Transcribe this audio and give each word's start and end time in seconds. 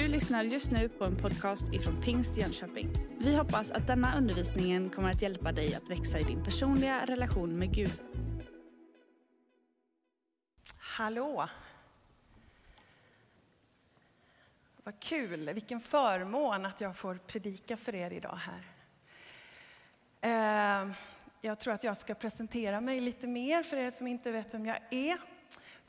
Du 0.00 0.08
lyssnar 0.08 0.42
just 0.42 0.70
nu 0.70 0.88
på 0.88 1.04
en 1.04 1.16
podcast 1.16 1.72
ifrån 1.72 2.02
Pingst 2.02 2.36
Jönköping. 2.36 2.90
Vi 3.18 3.36
hoppas 3.36 3.70
att 3.70 3.86
denna 3.86 4.16
undervisning 4.18 4.90
kommer 4.90 5.10
att 5.10 5.22
hjälpa 5.22 5.52
dig 5.52 5.74
att 5.74 5.90
växa 5.90 6.18
i 6.18 6.22
din 6.22 6.44
personliga 6.44 7.06
relation 7.06 7.58
med 7.58 7.74
Gud. 7.74 8.02
Hallå! 10.78 11.48
Vad 14.84 15.00
kul, 15.00 15.52
vilken 15.52 15.80
förmån 15.80 16.66
att 16.66 16.80
jag 16.80 16.96
får 16.96 17.14
predika 17.14 17.76
för 17.76 17.94
er 17.94 18.10
idag 18.10 18.38
här. 18.38 18.64
Eh, 20.20 20.92
jag 21.40 21.60
tror 21.60 21.74
att 21.74 21.84
jag 21.84 21.96
ska 21.96 22.14
presentera 22.14 22.80
mig 22.80 23.00
lite 23.00 23.26
mer 23.26 23.62
för 23.62 23.76
er 23.76 23.90
som 23.90 24.06
inte 24.06 24.32
vet 24.32 24.54
vem 24.54 24.66
jag 24.66 24.78
är. 24.90 25.18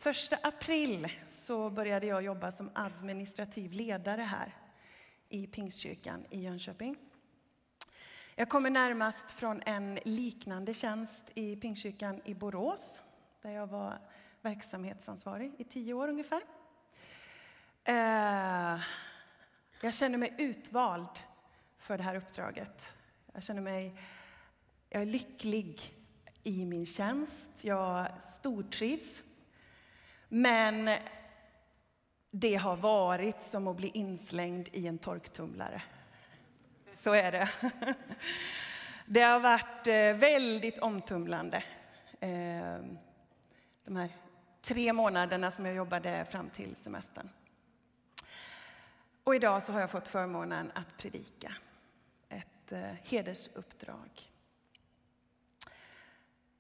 Första 0.02 0.38
april 0.44 1.12
så 1.28 1.70
började 1.70 2.08
jag 2.08 2.24
jobba 2.24 2.52
som 2.52 2.72
administrativ 2.74 3.72
ledare 3.72 4.22
här 4.22 4.56
i 5.30 5.48
Pingstkyrkan 5.48 6.26
i 6.30 6.42
Jönköping. 6.42 6.96
Jag 8.36 8.50
kommer 8.50 8.70
närmast 8.70 9.32
från 9.32 9.62
en 9.66 9.96
liknande 9.96 10.74
tjänst 10.74 11.32
i 11.36 11.56
Pingstkyrkan 11.56 12.22
i 12.26 12.34
Borås 12.34 13.02
där 13.42 13.52
jag 13.52 13.68
var 13.68 14.00
verksamhetsansvarig 14.42 15.52
i 15.58 15.64
tio 15.64 15.94
år 15.94 16.08
ungefär. 16.08 16.42
Eh, 17.84 18.82
jag 19.82 19.94
känner 19.94 20.18
mig 20.18 20.36
utvald 20.38 21.20
för 21.78 21.98
det 21.98 22.04
här 22.04 22.16
uppdraget. 22.16 22.98
Jag 23.34 23.44
känner 23.44 23.62
mig 23.62 23.98
jag 24.90 25.02
är 25.02 25.06
lycklig 25.06 25.94
i 26.44 26.66
min 26.66 26.86
tjänst. 26.86 27.64
Jag 27.64 28.08
stortrivs. 28.22 29.24
Men 30.34 30.90
det 32.32 32.56
har 32.56 32.76
varit 32.76 33.42
som 33.42 33.68
att 33.68 33.76
bli 33.76 33.88
inslängd 33.88 34.70
i 34.72 34.88
en 34.88 34.98
torktumlare. 34.98 35.82
Så 36.94 37.14
är 37.14 37.32
det. 37.32 37.50
Det 39.06 39.22
har 39.22 39.40
varit 39.40 39.88
eh, 39.88 40.30
väldigt 40.30 40.80
omtumlande. 40.80 41.64
Ehm, 42.20 42.98
de 43.86 43.96
här 43.96 44.10
tre 44.62 44.94
månaderna 44.94 45.52
som 45.52 45.66
jag 45.66 45.76
jobbade 45.76 46.26
fram 46.26 46.50
till 46.50 46.76
semestern. 46.76 47.30
Och 49.24 49.36
idag 49.36 49.64
så 49.64 49.74
har 49.74 49.80
jag 49.80 49.92
fått 49.92 50.08
förmånen 50.08 50.72
att 50.76 50.98
predika 50.98 51.56
ett 52.30 52.72
eh, 52.72 52.82
hedersuppdrag. 52.82 54.32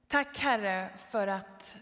Tack 0.07 0.37
Herre 0.37 0.89
för 0.97 1.27
att 1.27 1.77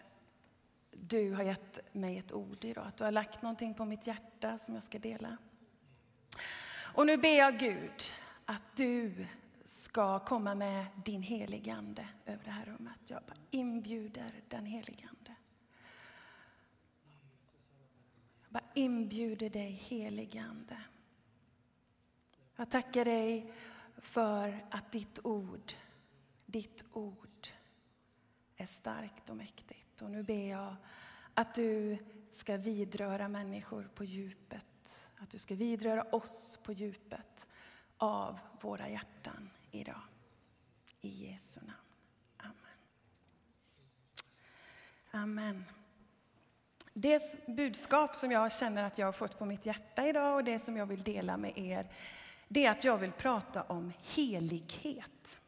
du 1.08 1.34
har 1.34 1.44
gett 1.44 1.80
mig 1.94 2.18
ett 2.18 2.34
ord 2.34 2.66
idag, 2.66 2.88
att 2.88 2.98
du 2.98 3.04
har 3.04 3.12
lagt 3.12 3.42
någonting 3.42 3.74
på 3.74 3.86
mitt 3.86 4.08
hjärta 4.08 4.58
som 4.58 4.74
jag 4.74 4.84
ska 4.84 5.00
dela. 5.00 5.38
Och 6.94 7.06
nu 7.06 7.18
ber 7.18 7.38
jag 7.38 7.60
Gud 7.60 8.14
att 8.46 8.76
du 8.76 9.26
ska 9.66 10.20
komma 10.20 10.56
med 10.56 10.86
din 11.06 11.22
helige 11.22 11.74
Ande 11.74 12.08
över 12.26 12.44
det 12.44 12.52
här 12.52 12.66
rummet. 12.66 13.00
Jag 13.08 13.24
bara 13.24 13.38
inbjuder 13.52 14.32
den 14.48 14.66
helige 14.66 15.08
Ande. 15.10 15.36
Jag 18.44 18.52
bara 18.52 18.72
inbjuder 18.74 19.50
dig 19.50 19.72
helige 19.72 20.42
Ande. 20.42 20.82
Jag 22.56 22.70
tackar 22.70 23.06
dig 23.06 23.54
för 23.98 24.66
att 24.72 24.92
ditt 24.92 25.20
ord, 25.24 25.74
ditt 26.46 26.84
ord 26.94 27.48
är 28.58 28.66
starkt 28.66 29.30
och 29.30 29.38
mäktigt. 29.38 29.89
Och 30.02 30.12
nu 30.12 30.24
ber 30.24 30.50
jag 30.50 30.76
att 31.34 31.56
du 31.56 31.98
ska 32.32 32.58
vidröra 32.58 33.28
människor 33.28 33.90
på 33.96 34.04
djupet. 34.04 35.12
Att 35.18 35.30
du 35.30 35.40
ska 35.40 35.56
vidröra 35.56 36.04
oss 36.04 36.60
på 36.64 36.74
djupet 36.74 37.48
av 37.98 38.40
våra 38.62 38.90
hjärtan 38.90 39.50
idag. 39.72 40.02
I 41.02 41.10
Jesu 41.10 41.60
namn. 41.60 41.74
Amen. 42.38 42.56
Amen. 45.12 45.66
Det 46.94 47.48
budskap 47.48 48.16
som 48.16 48.32
jag 48.32 48.52
känner 48.52 48.84
att 48.84 48.98
jag 48.98 49.08
har 49.08 49.14
fått 49.14 49.40
på 49.40 49.46
mitt 49.46 49.66
hjärta 49.66 50.08
idag 50.08 50.36
och 50.36 50.44
det 50.44 50.60
som 50.60 50.78
jag 50.78 50.86
vill 50.86 51.04
dela 51.04 51.38
med 51.38 51.58
er, 51.58 51.88
det 52.48 52.66
är 52.66 52.72
att 52.72 52.84
jag 52.84 52.98
vill 52.98 53.12
prata 53.12 53.64
om 53.64 53.94
helighet. 54.02 55.40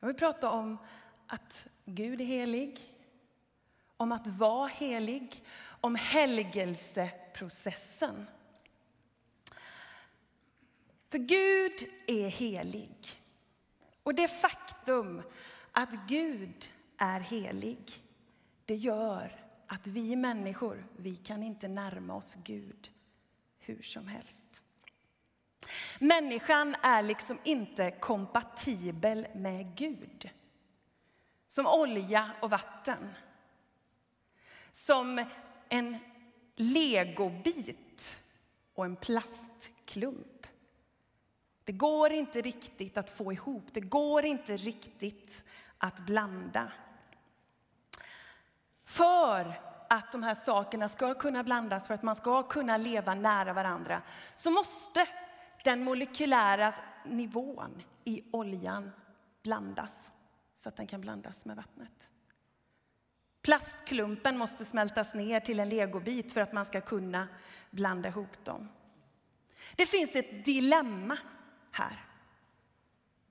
Jag 0.00 0.06
vill 0.06 0.16
prata 0.16 0.50
om 0.50 0.78
att 1.26 1.68
Gud 1.84 2.20
är 2.20 2.24
helig, 2.24 2.80
om 3.98 4.12
att 4.12 4.26
vara 4.26 4.68
helig, 4.68 5.44
om 5.80 5.94
helgelseprocessen. 5.94 8.26
För 11.10 11.18
Gud 11.18 11.88
är 12.06 12.28
helig. 12.28 13.20
Och 14.02 14.14
det 14.14 14.28
faktum 14.28 15.22
att 15.72 16.08
Gud 16.08 16.70
är 16.98 17.20
helig, 17.20 18.02
det 18.64 18.74
gör 18.74 19.44
att 19.66 19.86
vi 19.86 20.16
människor, 20.16 20.86
vi 20.96 21.16
kan 21.16 21.42
inte 21.42 21.68
närma 21.68 22.14
oss 22.14 22.36
Gud 22.44 22.90
hur 23.58 23.82
som 23.82 24.08
helst. 24.08 24.62
Människan 25.98 26.76
är 26.82 27.02
liksom 27.02 27.38
inte 27.44 27.90
kompatibel 27.90 29.26
med 29.34 29.76
Gud. 29.76 30.30
Som 31.48 31.66
olja 31.66 32.30
och 32.42 32.50
vatten. 32.50 33.14
Som 34.78 35.24
en 35.68 35.96
legobit 36.56 38.18
och 38.74 38.84
en 38.84 38.96
plastklump. 38.96 40.46
Det 41.64 41.72
går 41.72 42.12
inte 42.12 42.40
riktigt 42.40 42.96
att 42.96 43.10
få 43.10 43.32
ihop, 43.32 43.64
det 43.72 43.80
går 43.80 44.24
inte 44.24 44.56
riktigt 44.56 45.44
att 45.78 46.00
blanda. 46.00 46.72
För 48.84 49.60
att 49.88 50.12
de 50.12 50.22
här 50.22 50.34
sakerna 50.34 50.88
ska 50.88 51.14
kunna 51.14 51.44
blandas, 51.44 51.86
för 51.86 51.94
att 51.94 52.02
man 52.02 52.16
ska 52.16 52.42
kunna 52.42 52.76
leva 52.76 53.14
nära 53.14 53.52
varandra, 53.52 54.02
så 54.34 54.50
måste 54.50 55.06
den 55.64 55.84
molekylära 55.84 56.74
nivån 57.04 57.82
i 58.04 58.24
oljan 58.30 58.90
blandas 59.42 60.10
så 60.54 60.68
att 60.68 60.76
den 60.76 60.86
kan 60.86 61.00
blandas 61.00 61.44
med 61.44 61.56
vattnet. 61.56 62.10
Plastklumpen 63.42 64.38
måste 64.38 64.64
smältas 64.64 65.14
ner 65.14 65.40
till 65.40 65.60
en 65.60 65.68
legobit 65.68 66.32
för 66.32 66.40
att 66.40 66.52
man 66.52 66.64
ska 66.64 66.80
kunna 66.80 67.28
blanda 67.70 68.08
ihop 68.08 68.44
dem. 68.44 68.68
Det 69.76 69.86
finns 69.86 70.16
ett 70.16 70.44
dilemma 70.44 71.18
här. 71.70 72.04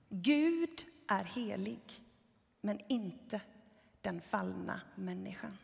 Gud 0.08 0.84
är 1.08 1.24
helig, 1.24 1.82
men 2.60 2.80
inte 2.88 3.40
den 4.00 4.20
fallna 4.20 4.80
människan. 4.94 5.58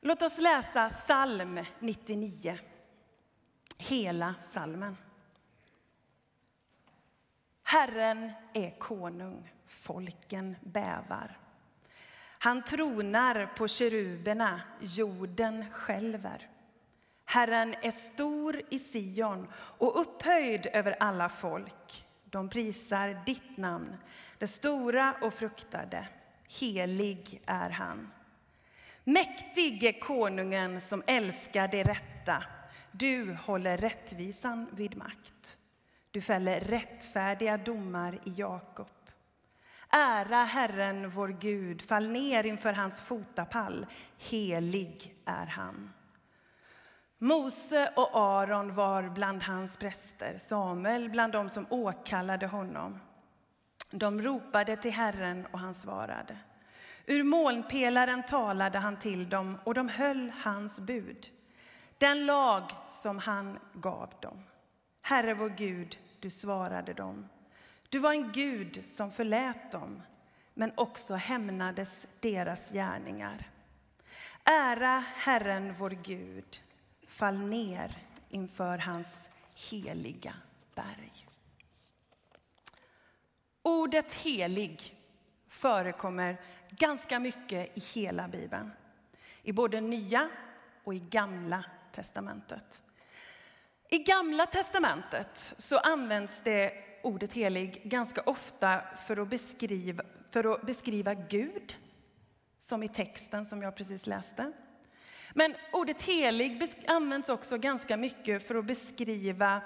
Låt 0.00 0.22
oss 0.22 0.38
läsa 0.38 0.90
psalm 0.90 1.60
99, 1.78 2.58
hela 3.78 4.34
psalmen. 4.34 4.96
Herren 7.62 8.32
är 8.52 8.78
konung 8.78 9.52
folken 9.66 10.56
bävar. 10.60 11.43
Han 12.44 12.62
tronar 12.62 13.46
på 13.56 13.68
keruberna, 13.68 14.60
jorden 14.80 15.70
skälver. 15.70 16.48
Herren 17.24 17.74
är 17.82 17.90
stor 17.90 18.62
i 18.70 18.78
Sion 18.78 19.48
och 19.54 20.00
upphöjd 20.00 20.66
över 20.72 20.96
alla 21.00 21.28
folk. 21.28 22.06
De 22.24 22.48
prisar 22.48 23.22
ditt 23.26 23.56
namn, 23.56 23.96
det 24.38 24.46
stora 24.46 25.14
och 25.22 25.34
fruktade. 25.34 26.08
Helig 26.60 27.42
är 27.46 27.70
han. 27.70 28.10
Mäktig 29.04 29.84
är 29.84 30.00
konungen 30.00 30.80
som 30.80 31.02
älskar 31.06 31.68
det 31.68 31.82
rätta. 31.82 32.44
Du 32.92 33.32
håller 33.32 33.76
rättvisan 33.76 34.66
vid 34.72 34.96
makt. 34.96 35.58
Du 36.10 36.20
fäller 36.20 36.60
rättfärdiga 36.60 37.56
domar 37.56 38.18
i 38.24 38.30
Jakob. 38.36 38.88
Ära 39.96 40.44
Herren 40.44 41.10
vår 41.10 41.28
Gud, 41.28 41.82
fall 41.82 42.10
ner 42.10 42.46
inför 42.46 42.72
hans 42.72 43.00
fotapall. 43.00 43.86
Helig 44.30 45.14
är 45.24 45.46
han. 45.46 45.90
Mose 47.18 47.92
och 47.96 48.10
Aron 48.12 48.74
var 48.74 49.02
bland 49.02 49.42
hans 49.42 49.76
präster, 49.76 50.38
Samuel 50.38 51.10
bland 51.10 51.32
dem 51.32 51.48
som 51.48 51.66
åkallade 51.70 52.46
honom. 52.46 53.00
De 53.90 54.22
ropade 54.22 54.76
till 54.76 54.92
Herren 54.92 55.46
och 55.52 55.58
han 55.58 55.74
svarade. 55.74 56.36
Ur 57.06 57.22
molnpelaren 57.22 58.22
talade 58.22 58.78
han 58.78 58.98
till 58.98 59.28
dem 59.28 59.58
och 59.64 59.74
de 59.74 59.88
höll 59.88 60.32
hans 60.44 60.80
bud, 60.80 61.26
den 61.98 62.26
lag 62.26 62.62
som 62.88 63.18
han 63.18 63.58
gav 63.72 64.10
dem. 64.20 64.44
Herre 65.02 65.34
vår 65.34 65.48
Gud, 65.48 65.98
du 66.20 66.30
svarade 66.30 66.92
dem. 66.92 67.28
Du 67.88 67.98
var 67.98 68.12
en 68.12 68.32
Gud 68.32 68.84
som 68.84 69.12
förlät 69.12 69.72
dem, 69.72 70.02
men 70.54 70.72
också 70.74 71.14
hämnades 71.14 72.06
deras 72.20 72.72
gärningar. 72.72 73.50
Ära 74.44 75.04
Herren, 75.16 75.74
vår 75.78 75.90
Gud. 75.90 76.60
fall 77.08 77.38
ner 77.38 77.98
inför 78.28 78.78
hans 78.78 79.30
heliga 79.70 80.34
berg. 80.74 81.26
Ordet 83.62 84.14
helig 84.14 84.96
förekommer 85.48 86.40
ganska 86.70 87.18
mycket 87.18 87.78
i 87.78 87.80
hela 87.80 88.28
Bibeln. 88.28 88.70
I 89.42 89.52
både 89.52 89.80
Nya 89.80 90.28
och 90.84 90.94
i 90.94 90.98
Gamla 90.98 91.64
testamentet. 91.92 92.82
I 93.88 93.98
Gamla 93.98 94.46
testamentet 94.46 95.54
så 95.58 95.78
används 95.78 96.40
det 96.44 96.83
ordet 97.04 97.32
helig 97.32 97.82
ganska 97.84 98.20
ofta 98.20 98.80
för 99.06 99.16
att 99.16 99.28
beskriva, 99.28 100.04
för 100.30 100.54
att 100.54 100.66
beskriva 100.66 101.14
Gud, 101.14 101.76
som 102.58 102.82
i 102.82 102.88
texten 102.88 103.46
som 103.46 103.62
jag 103.62 103.76
precis 103.76 104.06
läste. 104.06 104.52
Men 105.34 105.54
ordet 105.72 106.02
helig 106.02 106.74
används 106.86 107.28
också 107.28 107.58
ganska 107.58 107.96
mycket 107.96 108.46
för 108.46 108.54
att 108.54 108.64
beskriva 108.64 109.60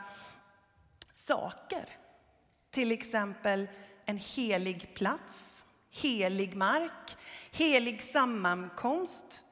saker. 1.12 1.88
Till 2.70 2.93
exempel 2.93 3.69
en 4.05 4.19
helig 4.19 4.94
plats, 4.94 5.64
helig 5.91 6.56
mark, 6.56 7.17
helig 7.50 8.02
sammankomst, 8.02 9.44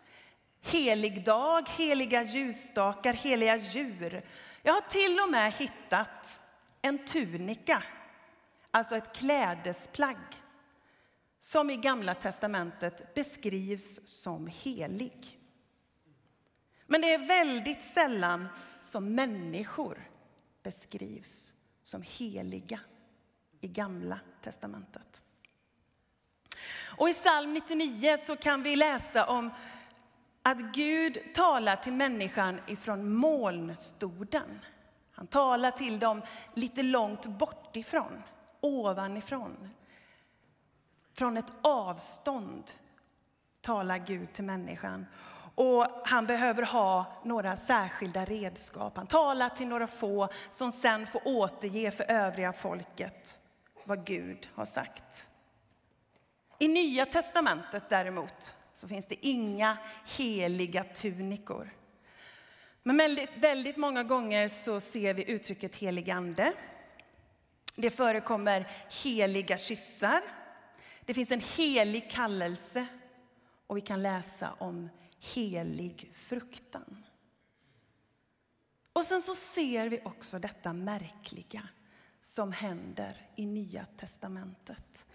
helig 0.62 1.24
dag, 1.24 1.68
heliga 1.76 2.22
ljusstakar, 2.22 3.12
heliga 3.14 3.56
djur. 3.56 4.22
Jag 4.62 4.72
har 4.72 4.80
till 4.80 5.20
och 5.20 5.30
med 5.30 5.52
hittat 5.52 6.40
en 6.86 7.04
tunika, 7.04 7.82
alltså 8.70 8.96
ett 8.96 9.16
klädesplagg 9.16 10.16
som 11.40 11.70
i 11.70 11.76
Gamla 11.76 12.14
testamentet 12.14 13.14
beskrivs 13.14 14.08
som 14.08 14.46
helig. 14.46 15.38
Men 16.86 17.00
det 17.00 17.14
är 17.14 17.26
väldigt 17.26 17.82
sällan 17.82 18.48
som 18.80 19.14
människor 19.14 20.10
beskrivs 20.62 21.52
som 21.82 22.02
heliga 22.02 22.80
i 23.60 23.68
Gamla 23.68 24.20
testamentet. 24.42 25.22
Och 26.98 27.08
I 27.08 27.14
psalm 27.14 27.52
99 27.54 28.16
så 28.18 28.36
kan 28.36 28.62
vi 28.62 28.76
läsa 28.76 29.26
om 29.26 29.50
att 30.42 30.60
Gud 30.60 31.18
talar 31.34 31.76
till 31.76 31.92
människan 31.92 32.60
ifrån 32.66 33.14
molnstoden. 33.14 34.60
Han 35.16 35.26
talar 35.26 35.70
till 35.70 35.98
dem 35.98 36.22
lite 36.54 36.82
långt 36.82 37.26
bortifrån, 37.26 38.22
ovanifrån. 38.60 39.70
Från 41.14 41.36
ett 41.36 41.52
avstånd 41.62 42.70
talar 43.60 43.98
Gud 43.98 44.32
till 44.32 44.44
människan. 44.44 45.06
Och 45.54 45.86
han 46.04 46.26
behöver 46.26 46.62
ha 46.62 47.04
några 47.24 47.56
särskilda 47.56 48.24
redskap. 48.24 48.96
Han 48.96 49.06
talar 49.06 49.48
till 49.48 49.68
några 49.68 49.86
få 49.86 50.28
som 50.50 50.72
sen 50.72 51.06
får 51.06 51.20
återge 51.24 51.90
för 51.90 52.10
övriga 52.10 52.52
folket 52.52 53.40
vad 53.84 54.04
Gud 54.04 54.48
har 54.54 54.64
sagt. 54.64 55.28
I 56.58 56.68
Nya 56.68 57.06
testamentet 57.06 57.88
däremot 57.88 58.56
så 58.74 58.88
finns 58.88 59.06
det 59.06 59.26
inga 59.26 59.78
heliga 60.16 60.84
tunikor. 60.84 61.70
Men 62.86 62.96
väldigt, 62.96 63.30
väldigt 63.36 63.76
många 63.76 64.04
gånger 64.04 64.48
så 64.48 64.80
ser 64.80 65.14
vi 65.14 65.30
uttrycket 65.30 65.76
helig 65.76 66.10
ande. 66.10 66.52
Det 67.76 67.90
förekommer 67.90 68.68
heliga 69.04 69.58
kyssar. 69.58 70.22
Det 71.04 71.14
finns 71.14 71.30
en 71.30 71.40
helig 71.40 72.10
kallelse 72.10 72.86
och 73.66 73.76
vi 73.76 73.80
kan 73.80 74.02
läsa 74.02 74.52
om 74.58 74.88
helig 75.34 76.10
fruktan. 76.14 77.04
Och 78.92 79.04
sen 79.04 79.22
så 79.22 79.34
ser 79.34 79.88
vi 79.88 80.00
också 80.04 80.38
detta 80.38 80.72
märkliga 80.72 81.68
som 82.20 82.52
händer 82.52 83.30
i 83.36 83.46
Nya 83.46 83.86
testamentet. 83.96 85.06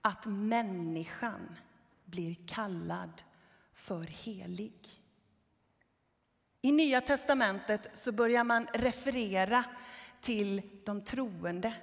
Att 0.00 0.26
människan 0.26 1.56
blir 2.04 2.36
kallad 2.46 3.22
för 3.74 4.04
helig. 4.04 5.05
I 6.66 6.72
Nya 6.72 7.00
testamentet 7.00 7.88
så 7.92 8.12
börjar 8.12 8.44
man 8.44 8.66
referera 8.66 9.64
till 10.20 10.62
de 10.84 11.04
troende 11.04 11.74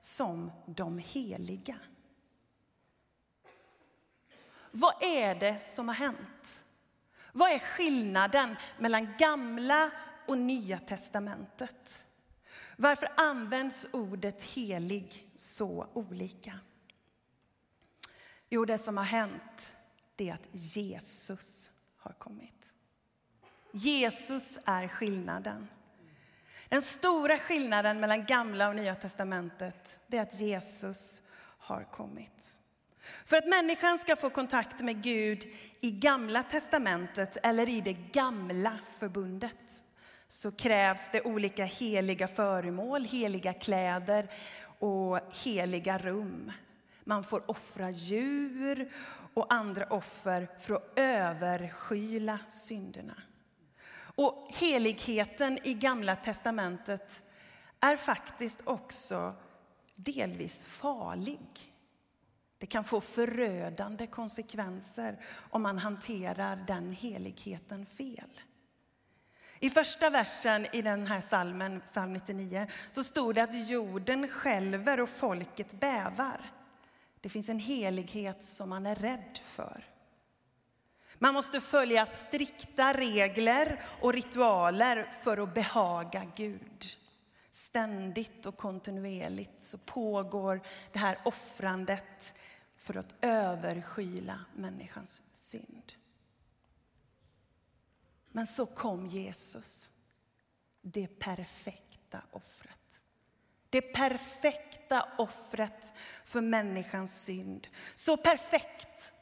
som 0.00 0.52
de 0.66 0.98
heliga. 0.98 1.78
Vad 4.70 5.02
är 5.02 5.34
det 5.34 5.58
som 5.58 5.88
har 5.88 5.94
hänt? 5.94 6.64
Vad 7.32 7.50
är 7.50 7.58
skillnaden 7.58 8.56
mellan 8.78 9.14
gamla 9.18 9.90
och 10.26 10.38
nya 10.38 10.78
testamentet? 10.78 12.04
Varför 12.76 13.08
används 13.16 13.86
ordet 13.92 14.42
helig 14.42 15.30
så 15.36 15.86
olika? 15.92 16.58
Jo, 18.48 18.64
det 18.64 18.78
som 18.78 18.96
har 18.96 19.04
hänt 19.04 19.76
är 20.16 20.32
att 20.32 20.48
Jesus 20.52 21.70
har 21.96 22.12
kommit. 22.12 22.74
Jesus 23.72 24.58
är 24.64 24.88
skillnaden. 24.88 25.68
Den 26.68 26.82
stora 26.82 27.38
skillnaden 27.38 28.00
mellan 28.00 28.24
gamla 28.24 28.68
och 28.68 28.76
nya 28.76 28.94
testamentet 28.94 30.00
är 30.10 30.20
att 30.20 30.40
Jesus 30.40 31.22
har 31.58 31.84
kommit. 31.84 32.60
För 33.24 33.36
att 33.36 33.48
människan 33.48 33.98
ska 33.98 34.16
få 34.16 34.30
kontakt 34.30 34.80
med 34.80 35.02
Gud 35.02 35.44
i 35.80 35.90
Gamla 35.90 36.42
testamentet 36.42 37.36
eller 37.42 37.68
i 37.68 37.80
det 37.80 37.92
gamla 37.92 38.78
förbundet 38.98 39.84
så 40.28 40.52
krävs 40.52 41.08
det 41.12 41.22
olika 41.22 41.64
heliga 41.64 42.28
föremål, 42.28 43.04
heliga 43.04 43.52
kläder 43.52 44.30
och 44.78 45.20
heliga 45.44 45.98
rum. 45.98 46.52
Man 47.04 47.24
får 47.24 47.50
offra 47.50 47.90
djur 47.90 48.92
och 49.34 49.54
andra 49.54 49.84
offer 49.84 50.48
för 50.58 50.74
att 50.74 50.92
överskyla 50.96 52.38
synderna. 52.48 53.22
Och 54.14 54.48
heligheten 54.50 55.58
i 55.62 55.74
Gamla 55.74 56.16
testamentet 56.16 57.22
är 57.80 57.96
faktiskt 57.96 58.60
också 58.64 59.34
delvis 59.96 60.64
farlig. 60.64 61.74
Det 62.58 62.66
kan 62.66 62.84
få 62.84 63.00
förödande 63.00 64.06
konsekvenser 64.06 65.24
om 65.50 65.62
man 65.62 65.78
hanterar 65.78 66.64
den 66.66 66.92
heligheten 66.92 67.86
fel. 67.86 68.40
I 69.62 69.70
första 69.70 70.10
versen 70.10 70.66
i 70.72 70.82
den 70.82 71.06
här 71.06 71.20
salmen, 71.20 71.80
psalm 71.80 72.12
99, 72.12 72.66
så 72.90 73.04
stod 73.04 73.34
det 73.34 73.42
att 73.42 73.68
jorden 73.68 74.28
skälver 74.28 75.00
och 75.00 75.08
folket 75.08 75.80
bävar. 75.80 76.52
Det 77.20 77.28
finns 77.28 77.48
en 77.48 77.58
helighet 77.58 78.44
som 78.44 78.68
man 78.68 78.86
är 78.86 78.94
rädd 78.94 79.40
för. 79.44 79.84
Man 81.22 81.34
måste 81.34 81.60
följa 81.60 82.06
strikta 82.06 82.92
regler 82.92 83.82
och 84.00 84.12
ritualer 84.12 85.12
för 85.22 85.38
att 85.38 85.54
behaga 85.54 86.32
Gud. 86.36 86.84
Ständigt 87.52 88.46
och 88.46 88.56
kontinuerligt 88.56 89.62
så 89.62 89.78
pågår 89.78 90.60
det 90.92 90.98
här 90.98 91.18
offrandet 91.24 92.34
för 92.76 92.96
att 92.96 93.14
överskyla 93.20 94.44
människans 94.54 95.22
synd. 95.32 95.92
Men 98.32 98.46
så 98.46 98.66
kom 98.66 99.06
Jesus, 99.06 99.90
det 100.82 101.06
perfekta 101.18 102.22
offret. 102.30 103.02
Det 103.70 103.82
perfekta 103.82 105.08
offret 105.18 105.92
för 106.24 106.40
människans 106.40 107.24
synd. 107.24 107.68
Så 107.94 108.16
perfekt 108.16 109.12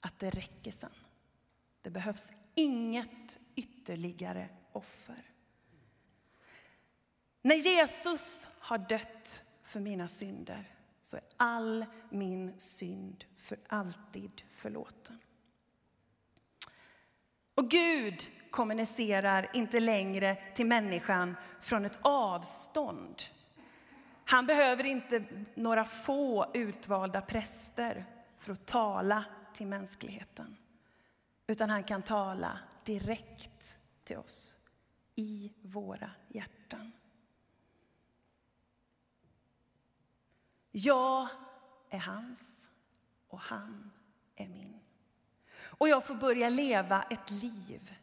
att 0.00 0.18
det 0.18 0.30
räcker 0.30 0.72
sen. 0.72 0.90
Det 1.82 1.90
behövs 1.90 2.32
inget 2.54 3.38
ytterligare 3.54 4.48
offer. 4.72 5.30
När 7.42 7.56
Jesus 7.56 8.48
har 8.60 8.78
dött 8.78 9.42
för 9.64 9.80
mina 9.80 10.08
synder 10.08 10.74
så 11.00 11.16
är 11.16 11.22
all 11.36 11.86
min 12.10 12.60
synd 12.60 13.24
för 13.36 13.58
alltid 13.68 14.42
förlåten. 14.52 15.18
Och 17.54 17.70
Gud 17.70 18.30
kommunicerar 18.50 19.50
inte 19.54 19.80
längre 19.80 20.34
till 20.54 20.66
människan 20.66 21.36
från 21.60 21.84
ett 21.84 21.98
avstånd. 22.02 23.22
Han 24.24 24.46
behöver 24.46 24.86
inte 24.86 25.24
några 25.54 25.84
få 25.84 26.50
utvalda 26.54 27.20
präster 27.20 28.04
för 28.38 28.52
att 28.52 28.66
tala 28.66 29.24
till 29.54 29.66
mänskligheten. 29.66 30.56
Utan 31.46 31.70
han 31.70 31.84
kan 31.84 32.02
tala 32.02 32.58
direkt 32.84 33.78
till 34.04 34.16
oss 34.16 34.56
i 35.14 35.52
våra 35.62 36.10
hjärtan. 36.28 36.92
Jag 40.70 41.28
är 41.90 41.98
hans 41.98 42.68
och 43.28 43.40
han 43.40 43.90
är 44.36 44.48
min. 44.48 44.80
Och 45.52 45.88
jag 45.88 46.06
får 46.06 46.14
börja 46.14 46.48
leva 46.48 47.02
ett 47.02 47.30
liv 47.30 47.94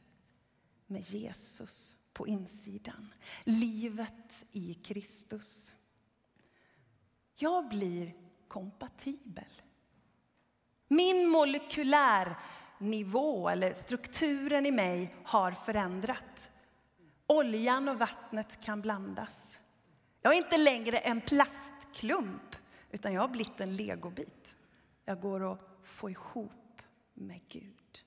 med 0.88 1.01
Jesus 1.01 1.96
på 2.13 2.27
insidan. 2.27 3.13
Livet 3.44 4.46
i 4.51 4.74
Kristus. 4.74 5.74
Jag 7.36 7.70
blir 7.70 8.13
kompatibel. 8.48 9.62
Min 10.88 11.27
molekylärnivå, 11.27 13.50
eller 13.50 13.74
strukturen 13.74 14.65
i 14.65 14.72
mig, 14.72 15.15
har 15.24 15.51
förändrat. 15.51 16.51
Oljan 17.27 17.89
och 17.89 18.00
vattnet 18.00 18.62
kan 18.62 18.82
blandas. 18.82 19.60
Jag 20.22 20.34
är 20.34 20.38
inte 20.38 20.58
längre 20.58 20.98
en 20.98 21.22
plastklump, 21.22 22.56
utan 22.91 23.13
jag 23.13 23.22
har 23.22 23.27
blivit 23.27 23.62
en 23.62 23.75
legobit. 23.75 24.56
Jag 25.06 25.22
går 25.22 25.53
att 25.53 25.60
få 25.84 26.10
ihop 26.10 26.82
med 27.13 27.41
Gud. 27.48 28.03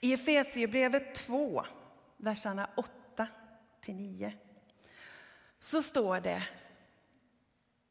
I 0.00 0.12
Efesierbrevet 0.12 1.14
2, 1.14 1.64
verserna 2.16 2.70
8 2.76 3.28
9, 3.88 4.32
så 5.60 5.82
står 5.82 6.20
det 6.20 6.48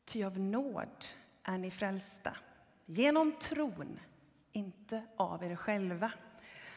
Ty 0.06 0.24
av 0.24 0.40
nåd 0.40 1.06
är 1.44 1.58
ni 1.58 1.72
frälsta, 1.72 2.38
genom 2.86 3.32
tron, 3.32 4.00
inte 4.52 5.04
av 5.16 5.44
er 5.44 5.56
själva. 5.56 6.12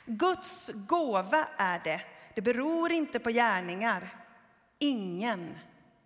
Guds 0.07 0.71
gåva 0.75 1.49
är 1.57 1.81
det, 1.85 2.03
det 2.35 2.43
beror 2.43 2.93
inte 2.93 3.19
på 3.19 3.31
gärningar. 3.31 4.25
Ingen 4.79 5.59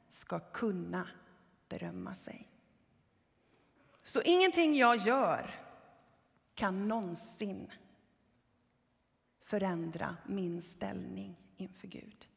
ska 0.09 0.38
kunna 0.38 1.09
berömma 1.68 2.14
sig. 2.14 2.49
Så 4.02 4.23
ingenting 4.23 4.76
jag 4.76 4.97
gör 4.97 5.54
kan 6.54 6.88
någonsin 6.88 7.73
förändra 9.42 10.16
min 10.26 10.62
ställning 10.62 11.37
inför 11.56 11.88
Gud. 11.88 12.28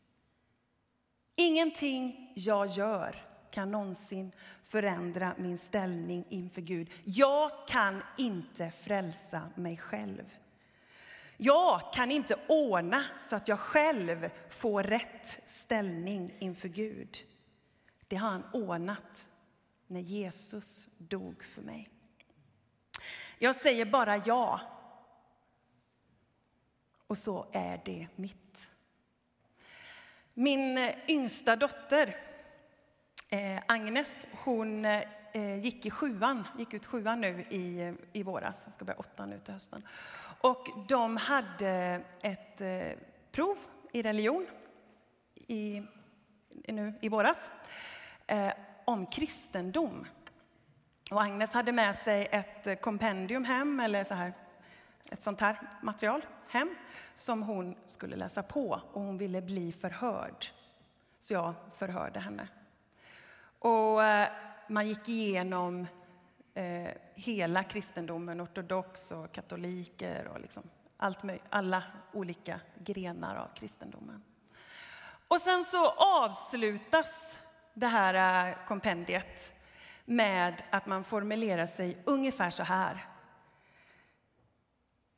Ingenting 1.35 2.33
jag 2.35 2.67
gör 2.67 3.25
kan 3.55 3.71
någonsin 3.71 4.31
förändra 4.63 5.35
min 5.37 5.57
ställning 5.57 6.25
inför 6.29 6.61
Gud. 6.61 6.89
Jag 7.03 7.67
kan 7.67 8.03
inte 8.17 8.71
frälsa 8.71 9.49
mig 9.55 9.77
själv. 9.77 10.35
Jag 11.37 11.93
kan 11.93 12.11
inte 12.11 12.35
ordna 12.47 13.05
så 13.21 13.35
att 13.35 13.47
jag 13.47 13.59
själv 13.59 14.29
får 14.49 14.83
rätt 14.83 15.39
ställning 15.45 16.35
inför 16.39 16.67
Gud. 16.67 17.17
Det 18.07 18.15
har 18.15 18.29
han 18.29 18.45
ordnat 18.53 19.29
när 19.87 20.01
Jesus 20.01 20.87
dog 20.97 21.43
för 21.43 21.61
mig. 21.61 21.89
Jag 23.39 23.55
säger 23.55 23.85
bara 23.85 24.17
ja. 24.17 24.61
Och 27.07 27.17
så 27.17 27.47
är 27.51 27.81
det 27.85 28.07
mitt. 28.15 28.75
Min 30.33 30.93
yngsta 31.07 31.55
dotter, 31.55 32.24
eh, 33.29 33.59
Agnes, 33.67 34.25
hon 34.43 34.85
eh, 34.85 35.59
gick 35.59 35.85
i 35.85 35.91
sjuan, 35.91 36.47
gick 36.57 36.73
ut 36.73 36.85
sjuan 36.85 37.21
nu 37.21 37.45
i, 37.49 37.93
i 38.13 38.23
våras, 38.23 38.61
Jag 38.65 38.73
ska 38.73 38.85
börja 38.85 38.99
åttan 38.99 39.29
nu 39.29 39.39
till 39.39 39.53
hösten. 39.53 39.87
Och 40.41 40.67
de 40.87 41.17
hade 41.17 42.01
ett 42.21 42.61
eh, 42.61 42.99
prov 43.31 43.57
i 43.91 44.01
religion 44.01 44.47
i, 45.47 45.83
nu 46.67 46.93
i 47.01 47.09
våras 47.09 47.51
eh, 48.27 48.53
om 48.85 49.05
kristendom. 49.05 50.07
Och 51.11 51.21
Agnes 51.21 51.53
hade 51.53 51.71
med 51.71 51.95
sig 51.95 52.27
ett 52.31 52.81
kompendium 52.81 53.45
hem, 53.45 53.79
eller 53.79 54.03
så 54.03 54.13
här, 54.13 54.33
ett 55.05 55.21
sånt 55.21 55.41
här 55.41 55.59
material 55.81 56.25
hem 56.47 56.75
som 57.15 57.43
hon 57.43 57.75
skulle 57.85 58.15
läsa 58.15 58.43
på 58.43 58.81
och 58.91 59.01
hon 59.01 59.17
ville 59.17 59.41
bli 59.41 59.71
förhörd. 59.71 60.45
Så 61.19 61.33
jag 61.33 61.53
förhörde 61.75 62.19
henne. 62.19 62.47
Och 63.65 64.03
eh, 64.03 64.29
man 64.67 64.87
gick 64.87 65.09
igenom 65.09 65.87
eh, 66.53 66.91
hela 67.15 67.63
kristendomen, 67.63 68.41
ortodox 68.41 69.11
och 69.11 69.31
katoliker 69.31 70.27
och 70.27 70.41
liksom 70.41 70.63
allt 70.97 71.19
alla 71.49 71.83
olika 72.13 72.59
grenar 72.83 73.35
av 73.35 73.47
kristendomen. 73.55 74.23
Och 75.27 75.41
sen 75.41 75.63
så 75.63 75.89
avslutas 75.89 77.39
det 77.73 77.87
här 77.87 78.47
eh, 78.49 78.55
kompendiet 78.65 79.53
med 80.05 80.63
att 80.69 80.85
man 80.85 81.03
formulerar 81.03 81.65
sig 81.65 81.97
ungefär 82.05 82.49
så 82.49 82.63
här. 82.63 83.05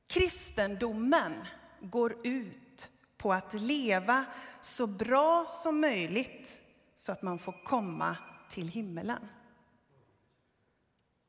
Kristendomen 0.08 1.48
går 1.82 2.16
ut 2.24 2.89
på 3.18 3.34
att 3.34 3.54
leva 3.54 4.25
så 4.62 4.88
bra 4.88 5.46
som 5.46 5.82
möjligt 5.82 6.62
så 6.96 7.12
att 7.12 7.22
man 7.22 7.39
får 7.39 7.63
komma 7.63 8.18
till 8.50 8.68
himmelen. 8.68 9.27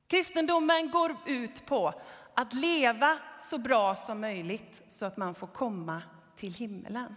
Kristendomen 0.06 0.90
går 0.90 1.16
ut 1.26 1.66
på 1.66 1.94
att 2.34 2.54
leva 2.54 3.18
så 3.38 3.58
bra 3.58 3.94
som 3.94 4.20
möjligt 4.20 4.82
så 4.88 5.06
att 5.06 5.16
man 5.16 5.34
får 5.34 5.46
komma 5.46 6.02
till 6.36 6.54
himmelen. 6.54 7.14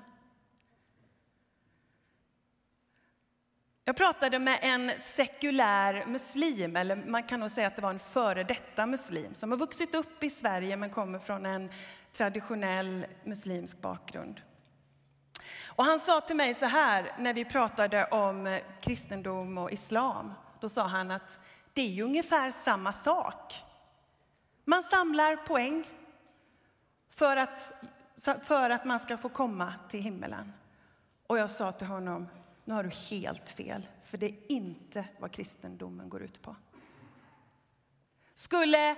Jag 3.86 3.98
pratade 3.98 4.40
med 4.40 4.60
en 4.62 4.92
sekulär 5.00 6.06
muslim, 6.06 6.76
eller 6.76 6.96
man 6.96 7.24
kan 7.24 7.40
nog 7.40 7.52
säga 7.52 7.68
att 7.68 7.76
det 7.76 7.82
var 7.82 7.90
en 7.90 8.00
före 8.00 8.44
detta 8.44 8.86
muslim 8.86 9.36
som 9.36 9.52
har 9.52 9.58
vuxit 9.58 9.96
upp 9.96 10.24
i 10.24 10.30
Sverige 10.30 10.78
men 10.78 10.90
kommer 10.90 11.20
från 11.20 11.46
en 11.46 11.70
traditionell 12.12 13.06
muslimsk 13.24 13.82
bakgrund. 13.82 14.42
Och 15.76 15.86
han 15.86 16.00
sa 16.00 16.22
till 16.22 16.36
mig 16.36 16.56
så 16.56 16.66
här 16.66 17.12
när 17.18 17.34
vi 17.34 17.46
pratade 17.46 18.06
om 18.06 18.48
eh, 18.48 18.62
kristendom 18.82 19.58
och 19.58 19.72
islam. 19.72 20.34
Då 20.60 20.70
sa 20.70 20.84
han 20.84 21.12
att 21.12 21.40
det 21.74 21.82
är 21.82 21.90
ju 21.90 22.04
ungefär 22.04 22.52
samma 22.52 22.94
sak. 22.94 23.54
Man 24.66 24.84
samlar 24.84 25.36
poäng 25.36 25.88
för 27.10 27.38
att, 27.38 27.74
för 28.44 28.70
att 28.70 28.86
man 28.86 29.00
ska 29.00 29.18
få 29.18 29.30
komma 29.30 29.74
till 29.90 30.02
himmelen. 30.02 30.54
Och 31.28 31.38
jag 31.38 31.50
sa 31.50 31.72
till 31.72 31.88
honom, 31.88 32.28
nu 32.66 32.74
har 32.74 32.84
du 32.84 32.90
helt 32.90 33.50
fel, 33.50 33.88
för 34.06 34.18
det 34.18 34.26
är 34.26 34.52
inte 34.52 35.06
vad 35.20 35.32
kristendomen 35.32 36.10
går 36.10 36.22
ut 36.22 36.42
på. 36.42 36.56
Skulle 38.34 38.96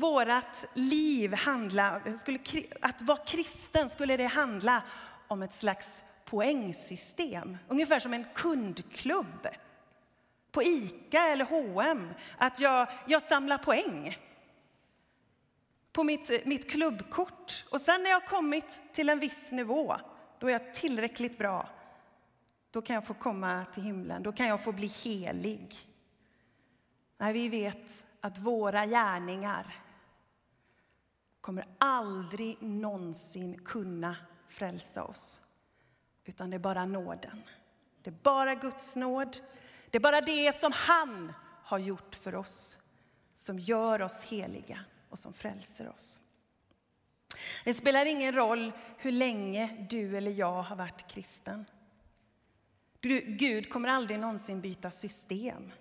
vårt 0.00 0.64
liv 0.74 1.34
handla, 1.34 2.00
skulle, 2.16 2.38
att 2.80 3.02
vara 3.02 3.18
kristen, 3.18 3.88
skulle 3.88 4.16
det 4.16 4.26
handla 4.26 4.82
om 5.28 5.42
ett 5.42 5.54
slags 5.54 6.02
poängsystem, 6.24 7.58
ungefär 7.68 8.00
som 8.00 8.14
en 8.14 8.24
kundklubb 8.34 9.48
på 10.52 10.62
ICA 10.62 11.28
eller 11.28 11.44
H&M. 11.44 12.10
att 12.38 12.60
jag, 12.60 12.88
jag 13.06 13.22
samlar 13.22 13.58
poäng 13.58 14.18
på 15.92 16.04
mitt, 16.04 16.46
mitt 16.46 16.70
klubbkort. 16.70 17.64
Och 17.70 17.80
sen 17.80 18.02
när 18.02 18.10
jag 18.10 18.26
kommit 18.26 18.80
till 18.92 19.08
en 19.08 19.18
viss 19.18 19.52
nivå 19.52 19.96
då 20.38 20.48
är 20.48 20.52
jag 20.52 20.74
tillräckligt 20.74 21.38
bra. 21.38 21.68
Då 22.70 22.82
kan 22.82 22.94
jag 22.94 23.06
få 23.06 23.14
komma 23.14 23.64
till 23.64 23.82
himlen, 23.82 24.22
då 24.22 24.32
kan 24.32 24.46
jag 24.46 24.64
få 24.64 24.72
bli 24.72 24.86
helig. 24.86 25.74
Nej, 27.18 27.32
vi 27.32 27.48
vet 27.48 28.06
att 28.20 28.38
våra 28.38 28.86
gärningar 28.86 29.81
kommer 31.42 31.66
aldrig 31.78 32.62
någonsin 32.62 33.58
kunna 33.64 34.16
frälsa 34.48 35.04
oss. 35.04 35.40
Utan 36.24 36.50
det 36.50 36.56
är 36.56 36.58
bara 36.58 36.84
nåden. 36.84 37.42
Det 38.02 38.10
är 38.10 38.14
bara 38.22 38.54
Guds 38.54 38.96
nåd. 38.96 39.36
Det 39.90 39.98
är 39.98 40.02
bara 40.02 40.20
det 40.20 40.56
som 40.56 40.72
han 40.74 41.32
har 41.64 41.78
gjort 41.78 42.14
för 42.14 42.34
oss 42.34 42.78
som 43.34 43.58
gör 43.58 44.02
oss 44.02 44.24
heliga 44.24 44.80
och 45.08 45.18
som 45.18 45.32
frälser 45.32 45.88
oss. 45.88 46.20
Det 47.64 47.74
spelar 47.74 48.06
ingen 48.06 48.34
roll 48.34 48.72
hur 48.98 49.12
länge 49.12 49.86
du 49.90 50.16
eller 50.16 50.30
jag 50.30 50.62
har 50.62 50.76
varit 50.76 51.08
kristen. 51.08 51.64
Du, 53.00 53.20
Gud 53.20 53.70
kommer 53.70 53.88
aldrig 53.88 54.18
någonsin 54.18 54.60
byta 54.60 54.90
system. 54.90 55.72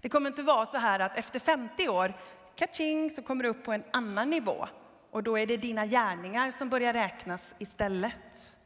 Det 0.00 0.08
kommer 0.08 0.30
inte 0.30 0.42
vara 0.42 0.66
så 0.66 0.78
här 0.78 1.00
att 1.00 1.16
efter 1.16 1.40
50 1.40 1.88
år, 1.88 2.14
catching, 2.56 3.10
så 3.10 3.22
kommer 3.22 3.42
du 3.44 3.48
upp 3.48 3.64
på 3.64 3.72
en 3.72 3.84
annan 3.92 4.30
nivå. 4.30 4.68
Och 5.10 5.22
då 5.22 5.38
är 5.38 5.46
det 5.46 5.56
dina 5.56 5.86
gärningar 5.86 6.50
som 6.50 6.68
börjar 6.68 6.92
räknas 6.92 7.54
istället. 7.58 8.56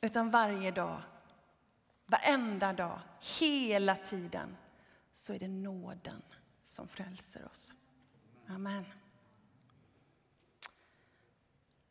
Utan 0.00 0.30
varje 0.30 0.70
dag, 0.70 1.02
varenda 2.06 2.72
dag, 2.72 3.00
hela 3.40 3.96
tiden, 3.96 4.56
så 5.12 5.32
är 5.32 5.38
det 5.38 5.48
nåden 5.48 6.22
som 6.62 6.88
frälser 6.88 7.44
oss. 7.50 7.74
Amen. 8.48 8.84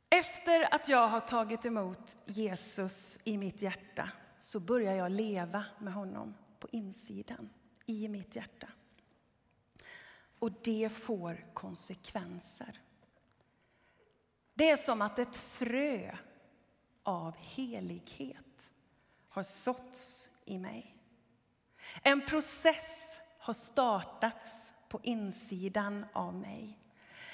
Efter 0.10 0.74
att 0.74 0.90
jag 0.90 1.08
har 1.08 1.20
tagit 1.20 1.66
emot 1.66 2.18
Jesus 2.25 3.20
i 3.24 3.38
mitt 3.38 3.62
hjärta 3.62 4.10
så 4.38 4.60
börjar 4.60 4.96
jag 4.96 5.12
leva 5.12 5.66
med 5.80 5.94
honom 5.94 6.36
på 6.60 6.68
insidan, 6.72 7.50
i 7.86 8.08
mitt 8.08 8.36
hjärta. 8.36 8.68
Och 10.44 10.52
det 10.64 10.90
får 10.92 11.46
konsekvenser. 11.54 12.82
Det 14.54 14.70
är 14.70 14.78
som 14.78 15.02
att 15.02 15.20
ett 15.20 15.38
frö 15.38 16.18
av 17.04 17.36
helighet 17.38 18.74
har 19.30 19.44
såtts 19.44 20.30
i 20.46 20.60
mig. 20.60 20.96
En 22.02 22.26
process 22.26 23.20
har 23.40 23.54
startats 23.54 24.74
på 24.90 25.00
insidan 25.04 26.06
av 26.14 26.34
mig. 26.34 26.80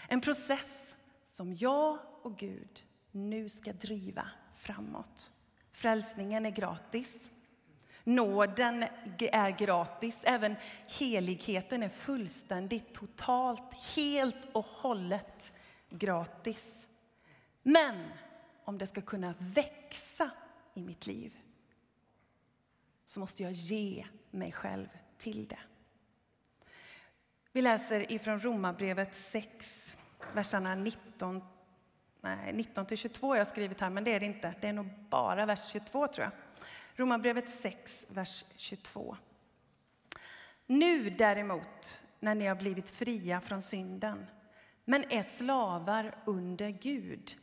En 0.07 0.21
process 0.21 0.95
som 1.25 1.55
jag 1.55 1.99
och 2.21 2.37
Gud 2.37 2.85
nu 3.11 3.49
ska 3.49 3.73
driva 3.73 4.29
framåt. 4.55 5.31
Frälsningen 5.71 6.45
är 6.45 6.51
gratis. 6.51 7.29
Nåden 8.03 8.85
är 9.19 9.49
gratis. 9.49 10.23
Även 10.25 10.55
heligheten 10.99 11.83
är 11.83 11.89
fullständigt, 11.89 12.93
totalt, 12.93 13.73
helt 13.95 14.47
och 14.51 14.65
hållet 14.65 15.53
gratis. 15.89 16.87
Men 17.63 18.07
om 18.63 18.77
det 18.77 18.87
ska 18.87 19.01
kunna 19.01 19.33
växa 19.39 20.31
i 20.73 20.81
mitt 20.81 21.07
liv 21.07 21.37
så 23.05 23.19
måste 23.19 23.43
jag 23.43 23.51
ge 23.51 24.05
mig 24.31 24.51
själv 24.51 24.87
till 25.17 25.47
det. 25.47 25.59
Vi 27.51 27.61
läser 27.61 28.11
ifrån 28.11 28.39
Romarbrevet 28.39 29.15
6, 29.15 29.97
verserna 30.33 30.75
19, 30.75 31.41
nej, 32.21 32.53
19 32.53 32.85
till 32.85 32.97
22 32.97 33.35
jag 33.35 33.39
har 33.39 33.45
skrivit 33.45 33.81
här, 33.81 33.89
men 33.89 34.03
det 34.03 34.13
är 34.13 34.19
det 34.19 34.25
inte. 34.25 34.53
Det 34.61 34.67
är 34.67 34.73
nog 34.73 34.87
bara 35.09 35.45
vers 35.45 35.71
22 35.71 36.07
tror 36.07 36.23
jag. 36.23 36.31
Romarbrevet 36.99 37.49
6, 37.49 38.05
vers 38.09 38.45
22. 38.55 39.17
Nu 40.65 41.09
däremot, 41.09 42.01
när 42.19 42.35
ni 42.35 42.45
har 42.45 42.55
blivit 42.55 42.89
fria 42.89 43.41
från 43.41 43.61
synden, 43.61 44.25
men 44.85 45.11
är 45.11 45.23
slavar 45.23 46.15
under 46.25 46.69
Gud, 46.69 47.37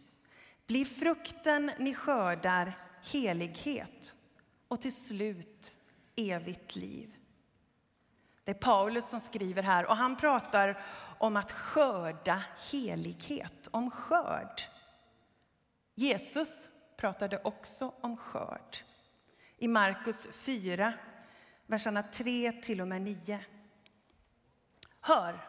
blir 0.66 0.84
frukten 0.84 1.70
ni 1.78 1.94
skördar 1.94 2.78
helighet 3.12 4.16
och 4.68 4.80
till 4.80 4.96
slut 4.96 5.78
evigt 6.16 6.76
liv. 6.76 7.16
Det 8.44 8.50
är 8.50 8.54
Paulus 8.54 9.08
som 9.08 9.20
skriver 9.20 9.62
här 9.62 9.86
och 9.86 9.96
han 9.96 10.16
pratar 10.16 10.82
om 11.18 11.36
att 11.36 11.52
skörda 11.52 12.42
helighet, 12.70 13.68
om 13.70 13.90
skörd. 13.90 14.62
Jesus 15.94 16.68
pratade 16.96 17.40
också 17.42 17.92
om 18.00 18.16
skörd. 18.16 18.85
I 19.58 19.68
Markus 19.68 20.28
4, 20.32 20.92
verserna 21.66 22.02
3 22.02 22.52
till 22.52 22.80
och 22.80 22.88
med 22.88 23.02
9. 23.02 23.40
Hör, 25.00 25.40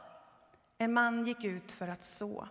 en 0.77 0.93
man 0.93 1.25
gick 1.25 1.43
ut 1.43 1.71
för 1.71 1.87
att 1.87 2.03
så. 2.03 2.47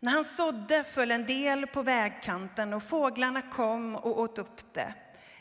När 0.00 0.12
han 0.12 0.24
sådde 0.24 0.84
föll 0.84 1.10
en 1.10 1.26
del 1.26 1.66
på 1.66 1.82
vägkanten 1.82 2.74
och 2.74 2.82
fåglarna 2.82 3.42
kom 3.42 3.96
och 3.96 4.20
åt 4.20 4.38
upp 4.38 4.74
det. 4.74 4.94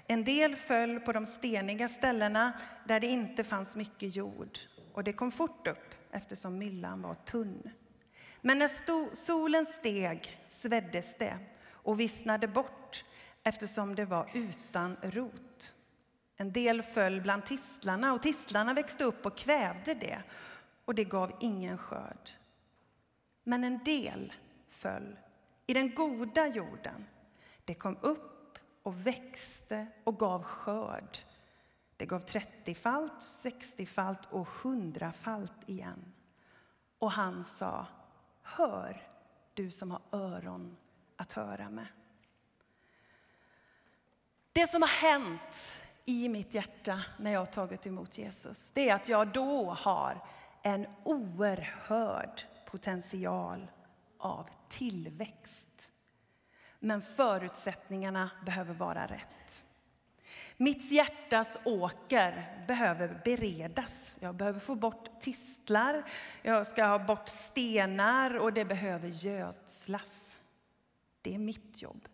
En 0.07 0.23
del 0.23 0.55
föll 0.55 0.99
på 0.99 1.13
de 1.13 1.25
steniga 1.25 1.89
ställena 1.89 2.53
där 2.87 2.99
det 2.99 3.07
inte 3.07 3.43
fanns 3.43 3.75
mycket 3.75 4.15
jord 4.15 4.59
och 4.93 5.03
det 5.03 5.13
kom 5.13 5.31
fort 5.31 5.67
upp 5.67 5.95
eftersom 6.11 6.57
myllan 6.57 7.01
var 7.01 7.15
tunn. 7.15 7.69
Men 8.41 8.57
när 8.57 9.15
solen 9.15 9.65
steg 9.65 10.43
sveddes 10.47 11.15
det 11.17 11.37
och 11.71 11.99
vissnade 11.99 12.47
bort 12.47 12.82
eftersom 13.43 13.95
det 13.95 14.05
var 14.05 14.29
utan 14.33 14.97
rot. 15.01 15.75
En 16.35 16.51
del 16.51 16.83
föll 16.83 17.21
bland 17.21 17.45
tistlarna 17.45 18.13
och 18.13 18.21
tistlarna 18.21 18.73
växte 18.73 19.03
upp 19.03 19.25
och 19.25 19.37
kvävde 19.37 19.93
det 19.93 20.23
och 20.85 20.95
det 20.95 21.03
gav 21.03 21.31
ingen 21.39 21.77
skörd. 21.77 22.29
Men 23.43 23.63
en 23.63 23.83
del 23.83 24.33
föll 24.67 25.17
i 25.67 25.73
den 25.73 25.95
goda 25.95 26.47
jorden. 26.47 27.05
Det 27.65 27.73
kom 27.73 27.97
upp 28.01 28.57
och 28.83 29.07
växte 29.07 29.87
och 30.03 30.19
gav 30.19 30.43
skörd. 30.43 31.17
Det 31.97 32.05
gav 32.05 32.19
trettiofalt, 32.19 33.21
sextiofalt 33.21 34.25
och 34.29 34.47
hundrafalt 34.47 35.69
igen. 35.69 36.13
Och 36.99 37.11
han 37.11 37.43
sa, 37.43 37.87
hör 38.41 39.07
du 39.53 39.71
som 39.71 39.91
har 39.91 40.01
öron 40.11 40.77
att 41.17 41.33
höra 41.33 41.69
med. 41.69 41.87
Det 44.53 44.67
som 44.67 44.81
har 44.81 44.89
hänt 44.89 45.81
i 46.05 46.29
mitt 46.29 46.53
hjärta 46.53 47.01
när 47.17 47.31
jag 47.31 47.39
har 47.39 47.45
tagit 47.45 47.87
emot 47.87 48.17
Jesus, 48.17 48.71
det 48.71 48.89
är 48.89 48.95
att 48.95 49.09
jag 49.09 49.27
då 49.27 49.69
har 49.69 50.23
en 50.61 50.87
oerhörd 51.03 52.41
potential 52.65 53.67
av 54.17 54.49
tillväxt. 54.69 55.91
Men 56.79 57.01
förutsättningarna 57.01 58.29
behöver 58.45 58.73
vara 58.73 59.05
rätt. 59.05 59.65
Mitt 60.57 60.91
hjärtas 60.91 61.57
åker 61.63 62.63
behöver 62.67 63.21
beredas. 63.25 64.15
Jag 64.19 64.35
behöver 64.35 64.59
få 64.59 64.75
bort 64.75 65.21
tistlar, 65.21 66.11
jag 66.41 66.67
ska 66.67 66.85
ha 66.85 66.99
bort 66.99 67.27
stenar 67.27 68.37
och 68.37 68.53
det 68.53 68.65
behöver 68.65 69.07
gödslas. 69.07 70.39
Det 71.21 71.35
är 71.35 71.39
mitt 71.39 71.81
jobb. 71.81 72.07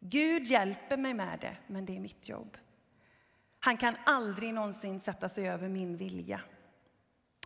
Gud 0.00 0.46
hjälper 0.46 0.96
mig 0.96 1.14
med 1.14 1.38
det, 1.40 1.56
men 1.66 1.86
det 1.86 1.96
är 1.96 2.00
mitt 2.00 2.28
jobb. 2.28 2.56
Han 3.60 3.76
kan 3.76 3.96
aldrig 4.06 4.54
någonsin 4.54 5.00
sätta 5.00 5.28
sig 5.28 5.48
över 5.48 5.68
min 5.68 5.96
vilja. 5.96 6.40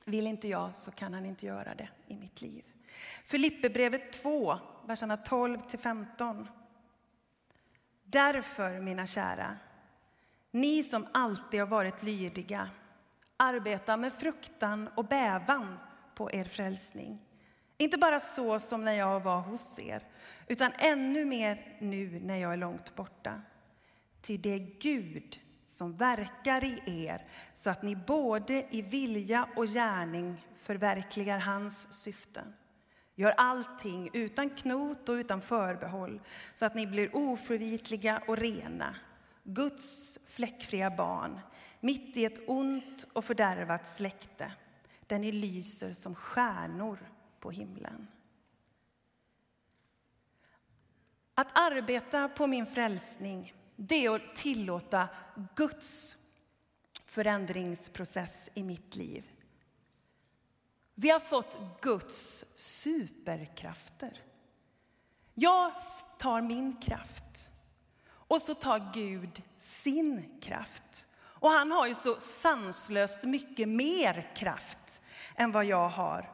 Vill 0.05 0.27
inte 0.27 0.49
jag 0.49 0.77
så 0.77 0.91
kan 0.91 1.15
han 1.15 1.27
inte 1.27 1.47
göra 1.47 1.75
det 1.75 1.89
i 2.07 2.17
mitt 2.17 2.43
liv. 2.43 2.65
Filipperbrevet 3.25 4.13
2, 4.13 4.59
verserna 4.87 5.17
12 5.17 5.61
till 5.61 5.79
15. 5.79 6.49
Därför, 8.05 8.81
mina 8.81 9.07
kära, 9.07 9.57
ni 10.51 10.83
som 10.83 11.07
alltid 11.13 11.61
har 11.61 11.67
varit 11.67 12.03
lydiga, 12.03 12.71
arbeta 13.37 13.97
med 13.97 14.13
fruktan 14.13 14.89
och 14.95 15.05
bävan 15.05 15.79
på 16.15 16.33
er 16.33 16.45
frälsning. 16.45 17.19
Inte 17.77 17.99
bara 17.99 18.21
så 18.21 18.61
som 18.61 18.85
när 18.85 18.93
jag 18.93 19.21
var 19.21 19.41
hos 19.41 19.79
er, 19.79 20.03
utan 20.51 20.73
ännu 20.79 21.25
mer 21.25 21.77
nu 21.81 22.21
när 22.21 22.37
jag 22.37 22.53
är 22.53 22.57
långt 22.57 22.97
borta. 22.97 23.43
Ty 24.21 24.37
det 24.37 24.55
är 24.55 24.81
Gud 24.81 25.41
som 25.67 25.97
verkar 25.97 26.65
i 26.65 27.07
er 27.07 27.29
så 27.55 27.71
att 27.71 27.83
ni 27.83 27.97
både 27.97 28.67
i 28.71 28.83
vilja 28.83 29.49
och 29.57 29.67
gärning 29.67 30.47
förverkligar 30.57 31.39
hans 31.39 32.03
syften. 32.03 32.55
Gör 33.15 33.35
allting 33.37 34.11
utan 34.13 34.51
knot 34.51 35.09
och 35.09 35.13
utan 35.13 35.41
förbehåll 35.41 36.21
så 36.55 36.67
att 36.67 36.75
ni 36.75 36.87
blir 36.87 37.17
oförvitliga 37.17 38.23
och 38.27 38.39
rena, 38.39 38.97
Guds 39.45 40.19
fläckfria 40.27 40.91
barn 40.91 41.41
mitt 41.81 42.17
i 42.17 42.25
ett 42.25 42.49
ont 42.49 43.07
och 43.13 43.25
fördärvat 43.25 43.89
släkte 43.89 44.53
där 45.07 45.19
ni 45.19 45.33
lyser 45.33 45.93
som 45.93 46.15
stjärnor 46.15 46.99
på 47.41 47.51
himlen. 47.51 48.07
Att 51.41 51.59
arbeta 51.59 52.29
på 52.29 52.47
min 52.47 52.67
frälsning 52.67 53.55
det 53.77 54.05
är 54.05 54.15
att 54.15 54.37
tillåta 54.37 55.09
Guds 55.57 56.17
förändringsprocess 57.07 58.51
i 58.55 58.63
mitt 58.63 58.97
liv. 58.97 59.31
Vi 60.95 61.11
har 61.11 61.21
fått 61.21 61.59
Guds 61.81 62.45
superkrafter. 62.55 64.23
Jag 65.35 65.73
tar 66.19 66.43
min 66.43 66.77
kraft 66.77 67.51
och 68.07 68.43
så 68.43 68.55
tar 68.55 68.91
Gud 68.95 69.43
sin 69.59 70.41
kraft. 70.41 71.09
Och 71.17 71.51
han 71.51 71.71
har 71.71 71.87
ju 71.87 71.95
så 71.95 72.17
sanslöst 72.21 73.23
mycket 73.23 73.69
mer 73.69 74.35
kraft 74.37 75.01
än 75.37 75.53
vad 75.53 75.65
jag 75.65 75.89
har. 75.89 76.33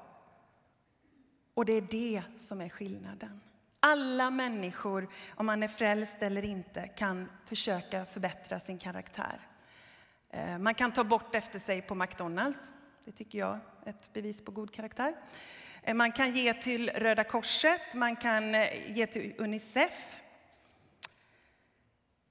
Och 1.55 1.65
det 1.65 1.73
är 1.73 1.87
det 1.91 2.23
som 2.37 2.61
är 2.61 2.69
skillnaden. 2.69 3.41
Alla 3.87 4.31
människor, 4.31 5.09
om 5.35 5.47
man 5.47 5.63
är 5.63 5.69
frälst 5.69 6.23
eller 6.23 6.45
inte, 6.45 6.89
kan 6.89 7.29
försöka 7.45 8.07
förbättra 8.07 8.61
sin 8.61 8.79
karaktär. 8.79 9.41
Eh, 10.31 10.59
man 10.59 10.75
kan 10.75 10.93
ta 10.93 11.05
bort 11.05 11.35
efter 11.35 11.59
sig 11.59 11.83
på 11.83 11.95
McDonalds. 11.95 12.73
Det 13.05 13.13
tycker 13.13 13.39
jag 13.39 13.59
är 13.85 13.91
ett 13.91 14.13
bevis 14.13 14.45
på 14.45 14.51
god 14.51 14.75
karaktär. 14.75 15.15
Eh, 15.83 15.95
man 15.95 16.13
kan 16.13 16.31
ge 16.31 16.55
till 16.55 16.91
Röda 16.91 17.25
Korset, 17.25 17.95
man 17.95 18.17
kan 18.17 18.55
eh, 18.55 18.93
ge 18.97 19.07
till 19.07 19.35
Unicef. 19.39 20.21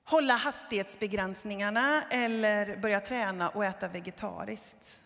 Hålla 0.04 0.36
hastighetsbegränsningarna 0.36 2.04
eller 2.10 2.78
börja 2.78 3.00
träna 3.00 3.50
och 3.50 3.66
äta 3.66 3.88
vegetariskt. 3.88 5.04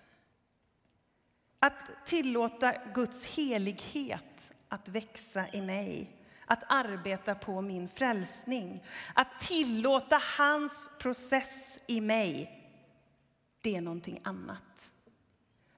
Att 1.59 2.05
tillåta 2.05 2.73
Guds 2.93 3.25
helighet 3.25 4.53
att 4.69 4.89
växa 4.89 5.45
i 5.53 5.61
mig 5.61 6.15
att 6.49 6.63
arbeta 6.67 7.35
på 7.35 7.61
min 7.61 7.89
frälsning. 7.89 8.83
Att 9.13 9.39
tillåta 9.39 10.21
hans 10.37 10.89
process 10.99 11.79
i 11.87 12.01
mig, 12.01 12.55
det 13.61 13.75
är 13.75 13.81
någonting 13.81 14.21
annat. 14.23 14.95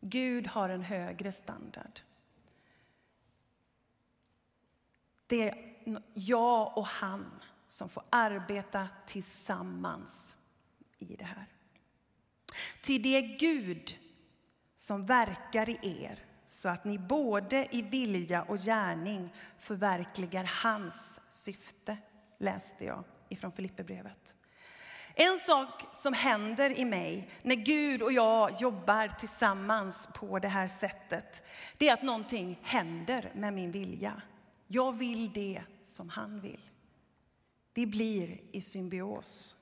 Gud 0.02 0.48
har 0.48 0.70
en 0.70 0.84
högre 0.84 1.32
standard. 1.32 2.02
det 5.32 5.50
är 5.50 5.76
jag 6.14 6.78
och 6.78 6.88
han 6.88 7.42
som 7.68 7.90
får 7.90 8.04
arbeta 8.10 8.90
tillsammans 9.06 10.36
i 11.00 11.16
det 11.16 11.26
här. 11.26 11.46
Ty 12.82 13.00
det 13.00 13.18
är 13.18 13.38
Gud 13.38 14.00
som 14.76 15.06
verkar 15.06 15.70
i 15.70 16.04
er 16.04 16.26
så 16.52 16.70
att 16.70 16.86
ni 16.86 16.98
både 16.98 17.68
i 17.72 17.82
vilja 17.82 18.44
och 18.44 18.58
gärning 18.58 19.34
förverkligar 19.60 20.44
hans 20.44 21.22
syfte, 21.30 21.98
läste 22.38 22.86
jag 22.86 23.04
ifrån 23.30 23.52
Filipperbrevet. 23.52 24.36
En 25.16 25.38
sak 25.38 25.84
som 25.94 26.14
händer 26.14 26.80
i 26.80 26.86
mig 26.86 27.30
när 27.42 27.56
Gud 27.56 28.02
och 28.02 28.12
jag 28.12 28.62
jobbar 28.62 29.08
tillsammans 29.08 30.10
på 30.14 30.40
det 30.40 30.48
här 30.48 30.68
sättet, 30.68 31.44
det 31.78 31.90
är 31.90 31.94
att 31.94 32.04
någonting 32.04 32.60
händer 32.64 33.32
med 33.36 33.54
min 33.54 33.72
vilja. 33.72 34.22
Jag 34.68 34.98
vill 34.98 35.32
det 35.34 35.62
som 35.84 36.10
han 36.10 36.42
vill. 36.42 36.70
Vi 37.74 37.86
blir 37.86 38.42
i 38.52 38.62
symbios. 38.62 39.56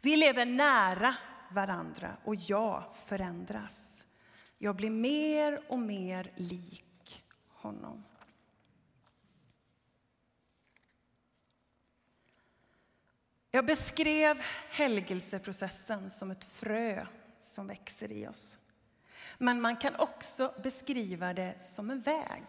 Vi 0.00 0.16
lever 0.16 0.46
nära 0.46 1.14
varandra 1.50 2.16
och 2.24 2.34
jag 2.34 2.84
förändras. 3.06 4.05
Jag 4.58 4.76
blir 4.76 4.90
mer 4.90 5.60
och 5.68 5.78
mer 5.78 6.32
lik 6.36 7.24
honom. 7.48 8.04
Jag 13.50 13.66
beskrev 13.66 14.42
helgelseprocessen 14.70 16.10
som 16.10 16.30
ett 16.30 16.44
frö 16.44 17.06
som 17.38 17.66
växer 17.66 18.12
i 18.12 18.28
oss. 18.28 18.58
Men 19.38 19.60
man 19.60 19.76
kan 19.76 19.96
också 19.96 20.54
beskriva 20.62 21.34
det 21.34 21.62
som 21.62 21.90
en 21.90 22.00
väg. 22.00 22.44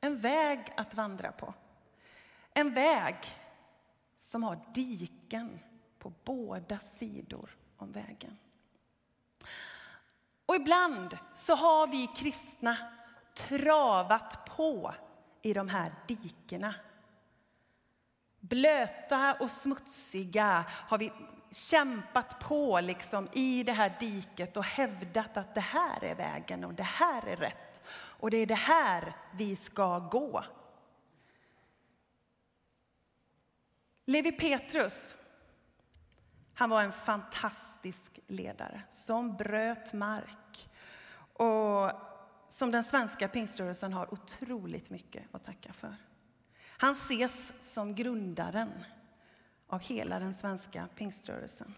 En 0.00 0.16
väg 0.16 0.72
att 0.76 0.94
vandra 0.94 1.32
på. 1.32 1.54
En 2.54 2.74
väg 2.74 3.16
som 4.16 4.42
har 4.42 4.60
diken 4.74 5.58
på 5.98 6.12
båda 6.24 6.78
sidor 6.78 7.56
om 7.76 7.92
vägen. 7.92 8.38
Och 10.52 10.56
ibland 10.56 11.18
så 11.34 11.54
har 11.54 11.86
vi 11.86 12.06
kristna 12.06 12.76
travat 13.34 14.44
på 14.56 14.94
i 15.42 15.52
de 15.52 15.68
här 15.68 15.94
dikena. 16.08 16.74
Blöta 18.40 19.34
och 19.40 19.50
smutsiga 19.50 20.64
har 20.70 20.98
vi 20.98 21.12
kämpat 21.50 22.40
på 22.40 22.80
liksom 22.80 23.28
i 23.32 23.62
det 23.62 23.72
här 23.72 23.96
diket 24.00 24.56
och 24.56 24.64
hävdat 24.64 25.36
att 25.36 25.54
det 25.54 25.60
här 25.60 26.04
är 26.04 26.14
vägen 26.14 26.64
och 26.64 26.74
det 26.74 26.82
här 26.82 27.26
är 27.26 27.36
rätt 27.36 27.82
och 27.90 28.30
det 28.30 28.36
är 28.36 28.46
det 28.46 28.54
här 28.54 29.16
vi 29.34 29.56
ska 29.56 29.98
gå. 29.98 30.44
Levi 34.04 34.32
Petrus, 34.32 35.16
han 36.54 36.70
var 36.70 36.82
en 36.82 36.92
fantastisk 36.92 38.20
ledare 38.26 38.82
som 38.88 39.36
bröt 39.36 39.92
mark 39.92 40.70
och 41.32 41.90
som 42.48 42.70
den 42.70 42.84
svenska 42.84 43.28
pingströrelsen 43.28 43.92
har 43.92 44.14
otroligt 44.14 44.90
mycket 44.90 45.24
att 45.32 45.44
tacka 45.44 45.72
för. 45.72 45.96
Han 46.66 46.92
ses 46.92 47.52
som 47.60 47.94
grundaren 47.94 48.84
av 49.66 49.80
hela 49.80 50.18
den 50.18 50.34
svenska 50.34 50.88
pingströrelsen. 50.96 51.74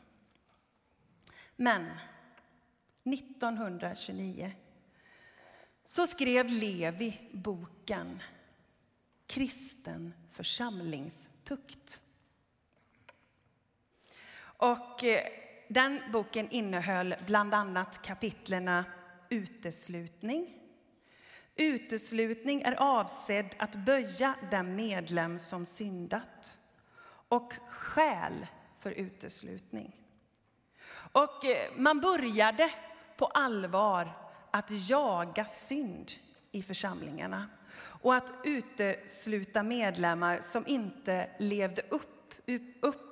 Men 1.57 1.91
1929 3.05 4.53
så 5.85 6.07
skrev 6.07 6.49
Levi 6.49 7.31
boken 7.33 8.23
Kristen 9.27 10.15
församlingstukt. 10.31 12.01
Och 14.65 15.05
eh, 15.05 15.23
den 15.69 16.01
boken 16.13 16.49
innehöll 16.51 17.15
bland 17.27 17.55
annat 17.55 18.03
kapitlerna 18.03 18.85
uteslutning. 19.29 20.49
Uteslutning 21.57 22.63
är 22.63 22.75
avsedd 22.75 23.55
att 23.59 23.75
böja 23.75 24.35
den 24.51 24.77
medlem 24.77 25.39
som 25.39 25.67
syndat 25.67 26.59
och 27.29 27.53
skäl 27.69 28.47
för 28.81 28.91
uteslutning. 28.91 29.97
Och 31.13 31.45
eh, 31.45 31.71
man 31.77 32.01
började 32.01 32.71
på 33.17 33.27
allvar 33.27 34.13
att 34.51 34.89
jaga 34.89 35.45
synd 35.45 36.13
i 36.53 36.63
församlingarna 36.63 37.49
och 37.77 38.15
att 38.15 38.33
utesluta 38.45 39.63
medlemmar 39.63 40.41
som 40.41 40.67
inte 40.67 41.31
levde 41.39 41.83
upp, 41.91 42.35
upp 42.81 43.04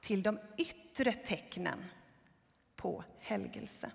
till 0.00 0.22
de 0.22 0.38
yttre 0.56 1.12
tecknen 1.12 1.84
på 2.76 3.04
helgelse. 3.18 3.90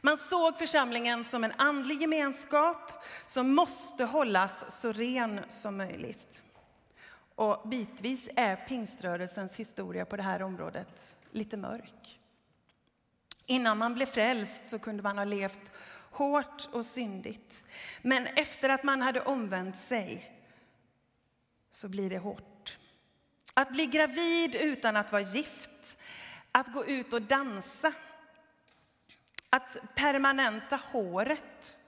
Man 0.00 0.18
såg 0.18 0.58
församlingen 0.58 1.24
som 1.24 1.44
en 1.44 1.52
andlig 1.56 2.00
gemenskap 2.00 3.04
som 3.26 3.54
måste 3.54 4.04
hållas 4.04 4.80
så 4.80 4.92
ren 4.92 5.40
som 5.48 5.76
möjligt. 5.76 6.42
Och 7.34 7.68
bitvis 7.68 8.28
är 8.36 8.56
pingströrelsens 8.56 9.56
historia 9.56 10.04
på 10.04 10.16
det 10.16 10.22
här 10.22 10.42
området 10.42 11.18
lite 11.30 11.56
mörk. 11.56 12.20
Innan 13.46 13.78
man 13.78 13.94
blev 13.94 14.06
frälst 14.06 14.68
så 14.68 14.78
kunde 14.78 15.02
man 15.02 15.18
ha 15.18 15.24
levt 15.24 15.72
hårt 16.10 16.68
och 16.72 16.86
syndigt. 16.86 17.64
Men 18.02 18.26
efter 18.26 18.68
att 18.68 18.84
man 18.84 19.02
hade 19.02 19.20
omvänt 19.20 19.76
sig 19.76 20.32
så 21.70 21.88
blir 21.88 22.10
det 22.10 22.18
hårt 22.18 22.55
att 23.58 23.72
bli 23.72 23.86
gravid 23.86 24.54
utan 24.54 24.96
att 24.96 25.12
vara 25.12 25.22
gift, 25.22 25.98
att 26.52 26.72
gå 26.72 26.86
ut 26.86 27.12
och 27.12 27.22
dansa, 27.22 27.92
att 29.50 29.76
permanenta 29.94 30.76
håret 30.76 31.80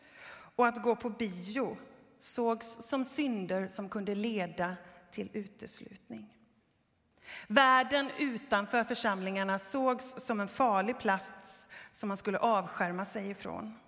och 0.57 0.67
att 0.67 0.83
gå 0.83 0.97
på 0.97 1.11
bio 1.11 1.77
sågs 2.19 2.83
som 2.83 3.05
synder 3.05 3.69
som 3.69 3.89
kunde 3.89 4.15
leda 4.15 4.77
till 5.11 5.31
uteslutning. 5.33 6.35
Världen 7.47 8.11
utanför 8.19 8.85
församlingarna 8.85 9.59
sågs 9.59 10.15
som 10.19 10.41
en 10.41 10.49
farlig 10.49 10.99
plats 10.99 11.67
som 11.93 12.09
man 12.09 12.17
skulle 12.17 12.39
avskärma 12.39 13.05
sig 13.05 13.31
ifrån. 13.31 13.79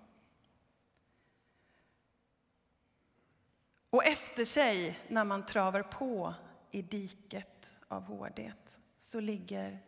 Och 3.90 4.04
efter 4.04 4.44
sig, 4.44 4.98
när 5.08 5.24
man 5.24 5.46
travar 5.46 5.82
på 5.82 6.34
i 6.70 6.82
diket 6.82 7.80
av 7.88 8.02
hårdhet 8.02 8.80
så 8.98 9.20
ligger 9.20 9.78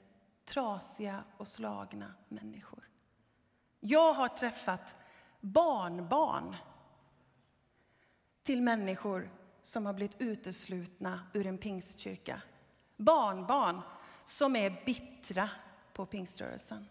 trasiga 0.45 1.25
och 1.37 1.49
slagna 1.49 2.15
människor. 2.29 2.89
Jag 3.81 4.15
har 4.15 4.29
träffat 4.29 4.97
barnbarn 5.41 6.57
till 8.43 8.63
människor 8.63 9.31
som 9.63 9.87
har 9.87 9.93
blivit 9.93 10.21
uteslutna 10.21 11.27
ur 11.35 11.47
en 11.47 11.59
pingstkyrka. 11.59 12.43
Barnbarn 12.97 13.81
som 14.25 14.57
är 14.57 14.83
bittra 14.87 15.51
på 15.93 16.07
pingströrelsen. 16.07 16.89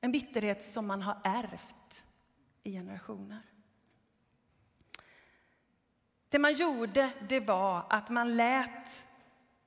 En 0.00 0.12
bitterhet 0.12 0.62
som 0.62 0.86
man 0.86 1.02
har 1.02 1.20
ärvt 1.24 2.06
i 2.62 2.72
generationer. 2.72 3.49
Det 6.30 6.38
man 6.38 6.54
gjorde 6.54 7.12
det 7.28 7.40
var 7.40 7.86
att 7.90 8.08
man 8.08 8.36
lät, 8.36 9.06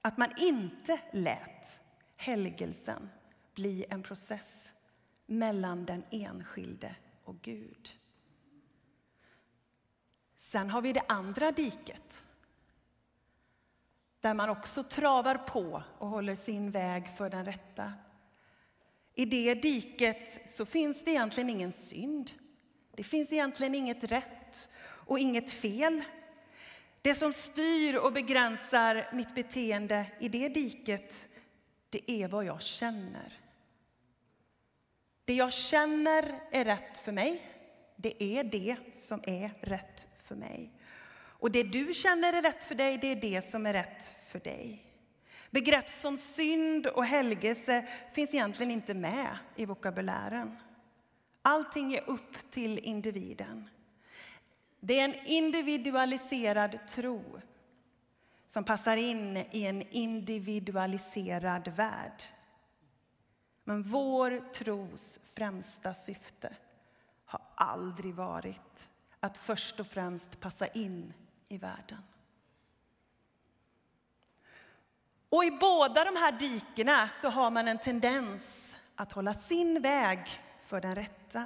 att 0.01 0.17
man 0.17 0.33
inte 0.37 0.99
lät 1.11 1.81
helgelsen 2.17 3.09
bli 3.53 3.85
en 3.89 4.03
process 4.03 4.73
mellan 5.25 5.85
den 5.85 6.03
enskilde 6.11 6.95
och 7.23 7.41
Gud. 7.41 7.89
Sen 10.37 10.69
har 10.69 10.81
vi 10.81 10.93
det 10.93 11.03
andra 11.07 11.51
diket 11.51 12.25
där 14.19 14.33
man 14.33 14.49
också 14.49 14.83
travar 14.83 15.35
på 15.37 15.83
och 15.97 16.07
håller 16.07 16.35
sin 16.35 16.71
väg 16.71 17.17
för 17.17 17.29
den 17.29 17.45
rätta. 17.45 17.93
I 19.13 19.25
det 19.25 19.55
diket 19.55 20.49
så 20.49 20.65
finns 20.65 21.03
det 21.03 21.11
egentligen 21.11 21.49
ingen 21.49 21.71
synd. 21.71 22.31
Det 22.91 23.03
finns 23.03 23.33
egentligen 23.33 23.75
inget 23.75 24.03
rätt 24.03 24.69
och 24.81 25.19
inget 25.19 25.51
fel. 25.51 26.03
Det 27.03 27.15
som 27.15 27.33
styr 27.33 27.95
och 27.95 28.13
begränsar 28.13 29.09
mitt 29.13 29.35
beteende 29.35 30.05
i 30.19 30.29
det 30.29 30.49
diket, 30.49 31.29
det 31.89 32.11
är 32.11 32.27
vad 32.27 32.45
jag 32.45 32.61
känner. 32.61 33.39
Det 35.25 35.33
jag 35.33 35.53
känner 35.53 36.39
är 36.51 36.65
rätt 36.65 36.97
för 36.97 37.11
mig. 37.11 37.47
Det 37.95 38.23
är 38.23 38.43
det 38.43 38.75
som 38.95 39.23
är 39.23 39.51
rätt 39.61 40.07
för 40.23 40.35
mig. 40.35 40.71
Och 41.15 41.51
det 41.51 41.63
du 41.63 41.93
känner 41.93 42.33
är 42.33 42.41
rätt 42.41 42.63
för 42.63 42.75
dig, 42.75 42.97
det 42.97 43.07
är 43.07 43.15
det 43.15 43.41
som 43.41 43.65
är 43.65 43.73
rätt 43.73 44.15
för 44.27 44.39
dig. 44.39 44.83
Begrepp 45.51 45.89
som 45.89 46.17
synd 46.17 46.87
och 46.87 47.05
helgelse 47.05 47.87
finns 48.13 48.33
egentligen 48.33 48.71
inte 48.71 48.93
med 48.93 49.37
i 49.55 49.65
vokabulären. 49.65 50.57
Allting 51.41 51.93
är 51.93 52.09
upp 52.09 52.51
till 52.51 52.79
individen. 52.79 53.69
Det 54.85 54.99
är 54.99 55.05
en 55.05 55.27
individualiserad 55.27 56.87
tro 56.87 57.41
som 58.45 58.63
passar 58.63 58.97
in 58.97 59.37
i 59.37 59.63
en 59.63 59.81
individualiserad 59.81 61.67
värld. 61.67 62.23
Men 63.63 63.83
vår 63.83 64.51
tros 64.53 65.19
främsta 65.35 65.93
syfte 65.93 66.55
har 67.25 67.41
aldrig 67.55 68.13
varit 68.13 68.89
att 69.19 69.37
först 69.37 69.79
och 69.79 69.87
främst 69.87 70.39
passa 70.39 70.67
in 70.67 71.13
i 71.47 71.57
världen. 71.57 72.03
Och 75.29 75.45
i 75.45 75.51
båda 75.51 76.05
de 76.05 76.15
här 76.15 76.31
dikena 76.31 77.09
så 77.09 77.29
har 77.29 77.51
man 77.51 77.67
en 77.67 77.79
tendens 77.79 78.75
att 78.95 79.11
hålla 79.11 79.33
sin 79.33 79.81
väg 79.81 80.19
för 80.63 80.81
den 80.81 80.95
rätta. 80.95 81.43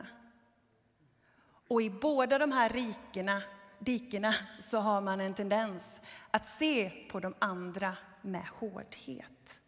Och 1.68 1.82
i 1.82 1.90
båda 1.90 2.38
de 2.38 2.52
här 2.52 2.70
rikena, 2.70 3.42
dikena 3.80 4.36
så 4.60 4.78
har 4.78 5.02
man 5.02 5.22
en 5.22 5.34
tendens 5.34 6.02
att 6.32 6.48
se 6.48 6.90
på 6.90 7.20
de 7.20 7.36
andra 7.40 7.98
med 8.22 8.46
hårdhet. 8.60 9.62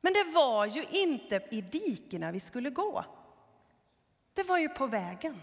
Men 0.00 0.12
det 0.12 0.24
var 0.34 0.66
ju 0.66 0.84
inte 0.84 1.48
i 1.50 1.60
dikena 1.60 2.32
vi 2.32 2.40
skulle 2.40 2.70
gå. 2.70 3.04
Det 4.34 4.42
var 4.42 4.58
ju 4.58 4.68
på 4.68 4.86
vägen. 4.86 5.42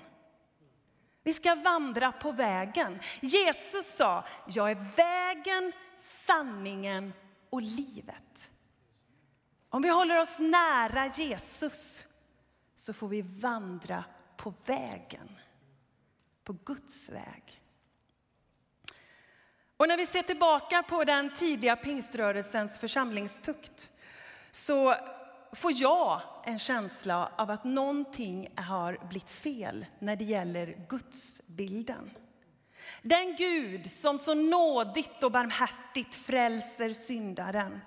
Vi 1.24 1.34
ska 1.34 1.56
vandra 1.56 2.12
på 2.12 2.32
vägen. 2.32 3.00
Jesus 3.22 3.96
sa, 3.96 4.24
jag 4.48 4.72
är 4.72 4.96
vägen, 4.96 5.72
sanningen 5.96 7.14
och 7.50 7.62
livet. 7.62 8.52
Om 9.70 9.82
vi 9.82 9.90
håller 9.90 10.22
oss 10.22 10.40
nära 10.40 11.08
Jesus 11.08 12.06
så 12.76 12.94
får 12.94 13.08
vi 13.08 13.22
vandra 13.22 14.04
på 14.42 14.54
vägen, 14.66 15.30
på 16.44 16.56
Guds 16.66 17.10
väg. 17.10 17.62
Och 19.78 19.88
när 19.88 19.98
vi 19.98 20.06
ser 20.06 20.22
tillbaka 20.22 20.84
på 20.84 21.04
den 21.04 21.34
tidiga 21.34 21.76
pingströrelsens 21.76 22.78
församlingstukt 22.78 23.92
så 24.52 24.96
får 25.52 25.72
jag 25.72 26.22
en 26.46 26.60
känsla 26.60 27.32
av 27.38 27.52
att 27.52 27.64
någonting 27.64 28.48
har 28.56 29.08
blivit 29.10 29.30
fel 29.30 29.86
när 30.00 30.16
det 30.16 30.24
gäller 30.24 30.86
gudsbilden. 30.90 32.12
Den 33.02 33.36
Gud 33.36 33.92
som 33.92 34.20
så 34.20 34.34
nådigt 34.34 35.24
och 35.24 35.32
barmhärtigt 35.32 36.16
frälser 36.16 36.94
syndaren 36.94 37.82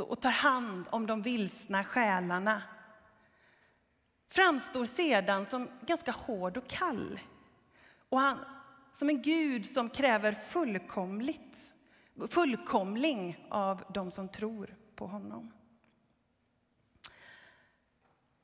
och 0.00 0.20
tar 0.20 0.30
hand 0.30 0.86
om 0.90 1.06
de 1.06 1.22
vilsna 1.22 1.84
själarna 1.84 2.62
framstår 4.28 4.84
sedan 4.84 5.46
som 5.46 5.68
ganska 5.86 6.12
hård 6.12 6.56
och 6.56 6.68
kall. 6.68 7.20
Och 8.08 8.20
han, 8.20 8.44
som 8.92 9.08
en 9.08 9.22
Gud 9.22 9.66
som 9.66 9.90
kräver 9.90 10.32
fullkomligt, 10.32 11.74
fullkomling 12.28 13.46
av 13.48 13.84
de 13.94 14.10
som 14.10 14.28
tror 14.28 14.76
på 14.94 15.06
honom. 15.06 15.52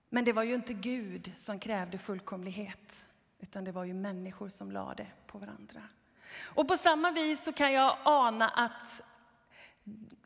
Men 0.09 0.25
det 0.25 0.33
var 0.33 0.43
ju 0.43 0.55
inte 0.55 0.75
Gud 0.75 1.33
som 1.37 1.59
krävde 1.59 1.99
fullkomlighet, 1.99 3.09
utan 3.41 3.65
det 3.65 3.73
var 3.73 3.85
ju 3.85 3.95
människor 3.95 4.49
som 4.49 4.73
lade 4.73 5.07
på 5.27 5.39
varandra. 5.39 5.83
Och 6.45 6.69
på 6.69 6.77
samma 6.77 7.11
vis 7.11 7.45
så 7.45 7.53
kan 7.53 7.73
jag 7.73 7.97
ana 8.05 8.49
att 8.49 9.03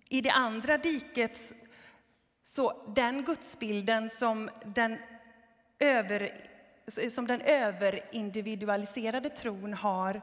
i 0.09 0.21
det 0.21 0.31
andra 0.31 0.79
diket, 0.79 1.53
så 2.43 2.93
den 2.95 3.25
gudsbilden 3.25 4.11
som 4.11 4.51
den, 4.65 4.99
över, 5.79 6.51
som 7.11 7.27
den 7.27 7.41
överindividualiserade 7.41 9.31
tron 9.31 9.75
har 9.75 10.23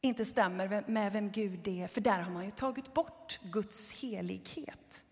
inte 0.00 0.24
stämmer 0.24 0.84
med 0.90 1.12
vem 1.12 1.30
Gud 1.30 1.68
är, 1.68 1.88
för 1.88 2.00
där 2.00 2.18
har 2.20 2.32
man 2.32 2.44
ju 2.44 2.50
tagit 2.50 2.94
bort 2.94 3.40
Guds 3.42 3.92
helighet. 3.92 5.04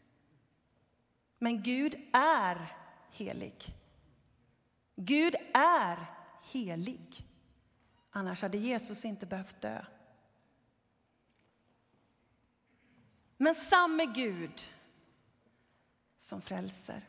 Men 1.38 1.62
Gud 1.62 1.94
är 2.12 2.76
helig. 3.10 3.74
Gud 4.96 5.34
är 5.54 6.06
helig. 6.52 7.26
Annars 8.10 8.42
hade 8.42 8.58
Jesus 8.58 9.04
inte 9.04 9.26
behövt 9.26 9.60
dö. 9.60 9.84
Men 13.36 13.54
samme 13.54 14.06
Gud 14.06 14.70
som 16.18 16.40
frälser 16.40 17.02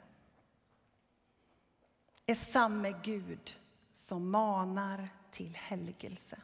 är 2.30 2.36
samme 2.36 2.94
Gud 3.04 3.56
som 3.94 4.32
manar 4.32 5.10
till 5.32 5.56
helgelse. 5.56 6.42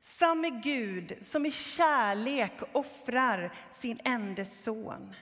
Samme 0.00 0.50
Gud 0.50 1.18
som 1.20 1.46
i 1.46 1.50
kärlek 1.50 2.52
offrar 2.72 3.54
sin 3.70 4.00
enda 4.04 4.44
son 4.44 5.14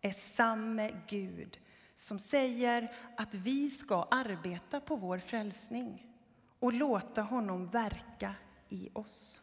är 0.00 0.12
samme 0.12 0.90
Gud 1.08 1.58
som 1.94 2.18
säger 2.18 2.92
att 3.16 3.34
vi 3.34 3.70
ska 3.70 4.08
arbeta 4.10 4.80
på 4.80 4.96
vår 4.96 5.18
frälsning 5.18 6.06
och 6.58 6.72
låta 6.72 7.22
honom 7.22 7.66
verka 7.66 8.34
i 8.68 8.88
oss. 8.92 9.40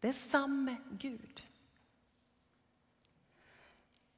Det 0.00 0.08
är 0.08 0.12
samme 0.12 0.76
Gud. 0.90 1.46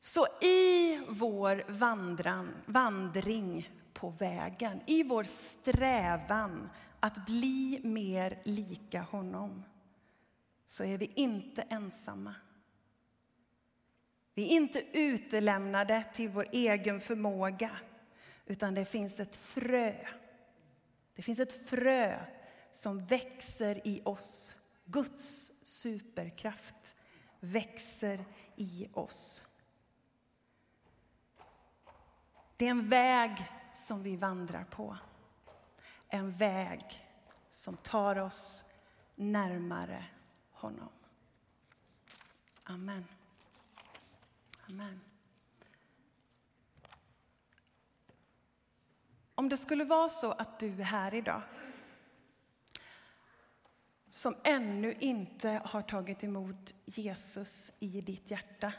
Så 0.06 0.26
i 0.40 0.96
vår 1.08 1.64
vandran, 1.68 2.54
vandring 2.66 3.70
på 3.92 4.10
vägen, 4.10 4.80
i 4.86 5.02
vår 5.02 5.24
strävan 5.24 6.70
att 7.00 7.26
bli 7.26 7.80
mer 7.84 8.42
lika 8.44 9.00
honom, 9.00 9.64
så 10.66 10.84
är 10.84 10.98
vi 10.98 11.12
inte 11.14 11.62
ensamma. 11.62 12.34
Vi 14.34 14.42
är 14.42 14.56
inte 14.56 14.84
utelämnade 14.92 16.04
till 16.14 16.28
vår 16.28 16.48
egen 16.52 17.00
förmåga, 17.00 17.70
utan 18.46 18.74
det 18.74 18.84
finns 18.84 19.20
ett 19.20 19.36
frö. 19.36 19.94
Det 21.14 21.22
finns 21.22 21.38
ett 21.38 21.68
frö 21.68 22.18
som 22.70 23.06
växer 23.06 23.80
i 23.84 24.02
oss. 24.04 24.56
Guds 24.84 25.52
superkraft 25.62 26.96
växer 27.40 28.24
i 28.56 28.88
oss. 28.92 29.42
Det 32.56 32.66
är 32.66 32.70
en 32.70 32.88
väg 32.88 33.50
som 33.72 34.02
vi 34.02 34.16
vandrar 34.16 34.64
på. 34.64 34.96
En 36.08 36.32
väg 36.32 37.08
som 37.50 37.76
tar 37.76 38.18
oss 38.18 38.64
närmare 39.14 40.04
honom. 40.50 40.88
Amen. 42.64 43.06
Amen. 44.68 45.00
Om 49.34 49.48
det 49.48 49.56
skulle 49.56 49.84
vara 49.84 50.08
så 50.08 50.32
att 50.32 50.60
du 50.60 50.80
är 50.80 50.84
här 50.84 51.14
idag 51.14 51.42
som 54.14 54.34
ännu 54.44 54.96
inte 55.00 55.62
har 55.64 55.82
tagit 55.82 56.24
emot 56.24 56.74
Jesus 56.84 57.72
i 57.80 58.00
ditt 58.00 58.30
hjärta. 58.30 58.72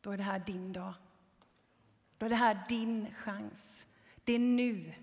Då 0.00 0.10
är 0.10 0.16
det 0.16 0.22
här 0.22 0.38
din 0.38 0.72
dag. 0.72 0.94
Då 2.18 2.26
är 2.26 2.30
det 2.30 2.36
här 2.36 2.64
din 2.68 3.14
chans. 3.14 3.86
Det 4.24 4.32
är 4.32 4.38
nu 4.38 4.94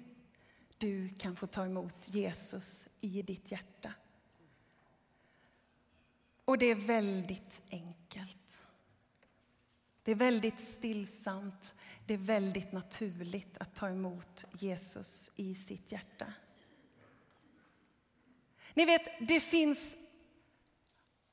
du 0.78 1.10
kan 1.10 1.36
få 1.36 1.48
ta 1.48 1.66
emot 1.66 2.08
Jesus 2.10 2.88
i 3.02 3.22
ditt 3.22 3.52
hjärta. 3.52 3.94
Och 6.46 6.58
det 6.58 6.66
är 6.66 6.76
väldigt 6.76 7.62
enkelt. 7.72 8.66
Det 10.04 10.12
är 10.12 10.16
väldigt 10.16 10.60
stillsamt, 10.60 11.76
det 12.06 12.14
är 12.14 12.18
väldigt 12.18 12.72
naturligt 12.72 13.58
att 13.58 13.76
ta 13.76 13.90
emot 13.90 14.46
Jesus 14.52 15.32
i 15.36 15.56
sitt 15.56 15.92
hjärta. 15.92 16.34
Ni 18.74 18.86
vet, 18.86 19.28
det 19.28 19.40
finns 19.40 19.98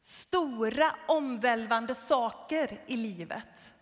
stora 0.01 0.97
omvälvande 1.09 1.95
saker 1.95 2.81
i 2.87 2.97
livet 2.97 3.75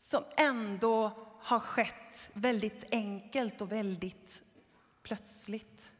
som 0.00 0.24
ändå 0.36 1.12
har 1.40 1.60
skett 1.60 2.30
väldigt 2.32 2.92
enkelt 2.92 3.60
och 3.60 3.72
väldigt 3.72 4.42
plötsligt. 5.02 5.94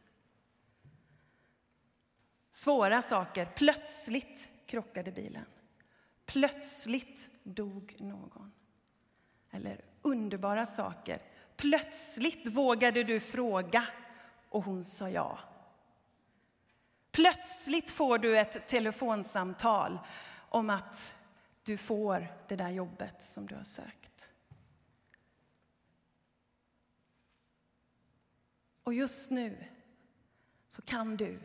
Svåra 2.51 3.01
saker. 3.01 3.45
Plötsligt 3.55 4.49
krockade 4.65 5.11
bilen. 5.11 5.45
Plötsligt 6.25 7.29
dog 7.43 7.95
någon. 7.99 8.51
Eller 9.51 9.81
underbara 10.01 10.65
saker. 10.65 11.21
Plötsligt 11.55 12.47
vågade 12.47 13.03
du 13.03 13.19
fråga 13.19 13.87
och 14.49 14.63
hon 14.63 14.83
sa 14.83 15.09
ja. 15.09 15.39
Plötsligt 17.11 17.89
får 17.89 18.17
du 18.17 18.39
ett 18.39 18.67
telefonsamtal 18.67 19.99
om 20.49 20.69
att 20.69 21.13
du 21.63 21.77
får 21.77 22.35
det 22.47 22.55
där 22.55 22.69
jobbet 22.69 23.21
som 23.21 23.47
du 23.47 23.55
har 23.55 23.63
sökt. 23.63 24.33
Och 28.83 28.93
just 28.93 29.31
nu 29.31 29.63
så 30.67 30.81
kan 30.81 31.17
du 31.17 31.39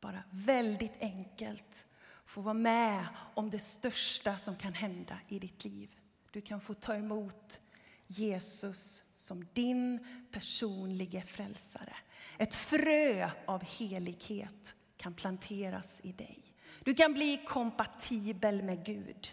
bara 0.00 0.22
väldigt 0.30 1.00
enkelt 1.00 1.86
få 2.26 2.40
vara 2.40 2.54
med 2.54 3.06
om 3.34 3.50
det 3.50 3.58
största 3.58 4.38
som 4.38 4.56
kan 4.56 4.74
hända 4.74 5.18
i 5.28 5.38
ditt 5.38 5.64
liv. 5.64 5.96
Du 6.30 6.40
kan 6.40 6.60
få 6.60 6.74
ta 6.74 6.94
emot 6.94 7.60
Jesus 8.06 9.04
som 9.16 9.48
din 9.52 10.06
personliga 10.32 11.22
frälsare. 11.22 11.96
Ett 12.38 12.54
frö 12.54 13.30
av 13.46 13.64
helighet 13.64 14.74
kan 14.96 15.14
planteras 15.14 16.00
i 16.04 16.12
dig. 16.12 16.43
Du 16.84 16.94
kan 16.94 17.12
bli 17.12 17.40
kompatibel 17.46 18.62
med 18.62 18.84
Gud. 18.84 19.30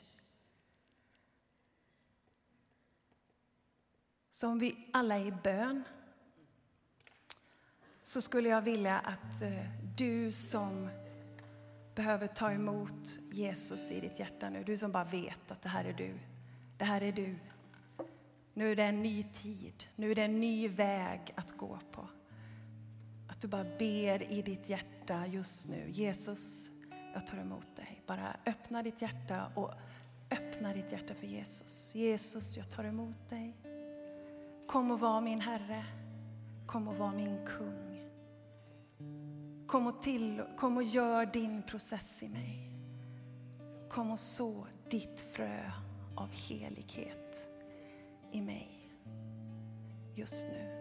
Så 4.32 4.48
om 4.48 4.60
vi 4.60 4.90
alla 4.94 5.18
är 5.18 5.26
i 5.26 5.32
bön 5.32 5.84
så 8.04 8.22
skulle 8.22 8.50
jag 8.50 8.62
vilja 8.62 9.00
att 9.00 9.42
eh, 9.42 9.66
du 9.98 10.32
som 10.32 10.90
behöver 11.96 12.28
ta 12.28 12.52
emot 12.52 13.20
Jesus 13.32 13.92
i 13.92 14.00
ditt 14.00 14.20
hjärta 14.20 14.50
nu, 14.50 14.64
du 14.64 14.78
som 14.78 14.92
bara 14.92 15.04
vet 15.04 15.52
att 15.52 15.62
det 15.62 15.70
här 15.70 15.86
är 15.86 15.94
du, 15.94 16.20
det 16.78 16.86
här 16.86 17.02
är 17.02 17.12
du. 17.12 17.36
Nu 18.54 18.72
är 18.72 18.76
det 18.76 18.84
en 18.84 19.04
ny 19.04 19.24
tid, 19.24 19.88
nu 19.96 20.12
är 20.12 20.16
det 20.16 20.24
en 20.24 20.40
ny 20.40 20.68
väg 20.68 21.34
att 21.36 21.58
gå 21.58 21.80
på. 21.92 22.08
Att 23.30 23.42
du 23.42 23.48
bara 23.48 23.64
ber 23.64 24.32
i 24.32 24.42
ditt 24.42 24.70
hjärta 24.70 25.28
just 25.28 25.68
nu, 25.70 25.90
Jesus, 25.90 26.72
jag 27.13 27.28
tar 27.28 27.38
emot 27.38 27.76
dig. 27.76 28.02
Bara 28.08 28.36
öppna 28.45 28.84
ditt 28.84 29.02
hjärta 29.02 29.52
och 29.56 29.74
öppna 30.32 30.74
ditt 30.74 30.91
hjärta 30.91 31.13
för 31.13 31.28
Jesus. 31.28 31.95
Jesus, 31.95 32.58
jag 32.58 32.71
tar 32.71 32.84
emot 32.84 33.30
dig. 33.30 33.58
Kom 34.67 34.91
och 34.91 35.00
var 35.00 35.21
min 35.21 35.41
Herre. 35.41 35.86
Kom 36.65 36.88
och 36.88 36.95
var 36.95 37.12
min 37.12 37.45
kung. 37.45 37.91
Kom 39.67 39.88
och, 39.88 40.02
till, 40.02 40.43
kom 40.58 40.78
och 40.78 40.84
gör 40.84 41.26
din 41.26 41.63
process 41.63 42.24
i 42.24 42.30
mig. 42.30 42.71
Kom 43.89 44.12
och 44.12 44.19
så 44.19 44.67
ditt 44.89 45.21
frö 45.21 45.71
av 46.15 46.30
helighet 46.32 47.50
i 48.32 48.41
mig 48.41 48.82
just 50.15 50.47
nu. 50.47 50.81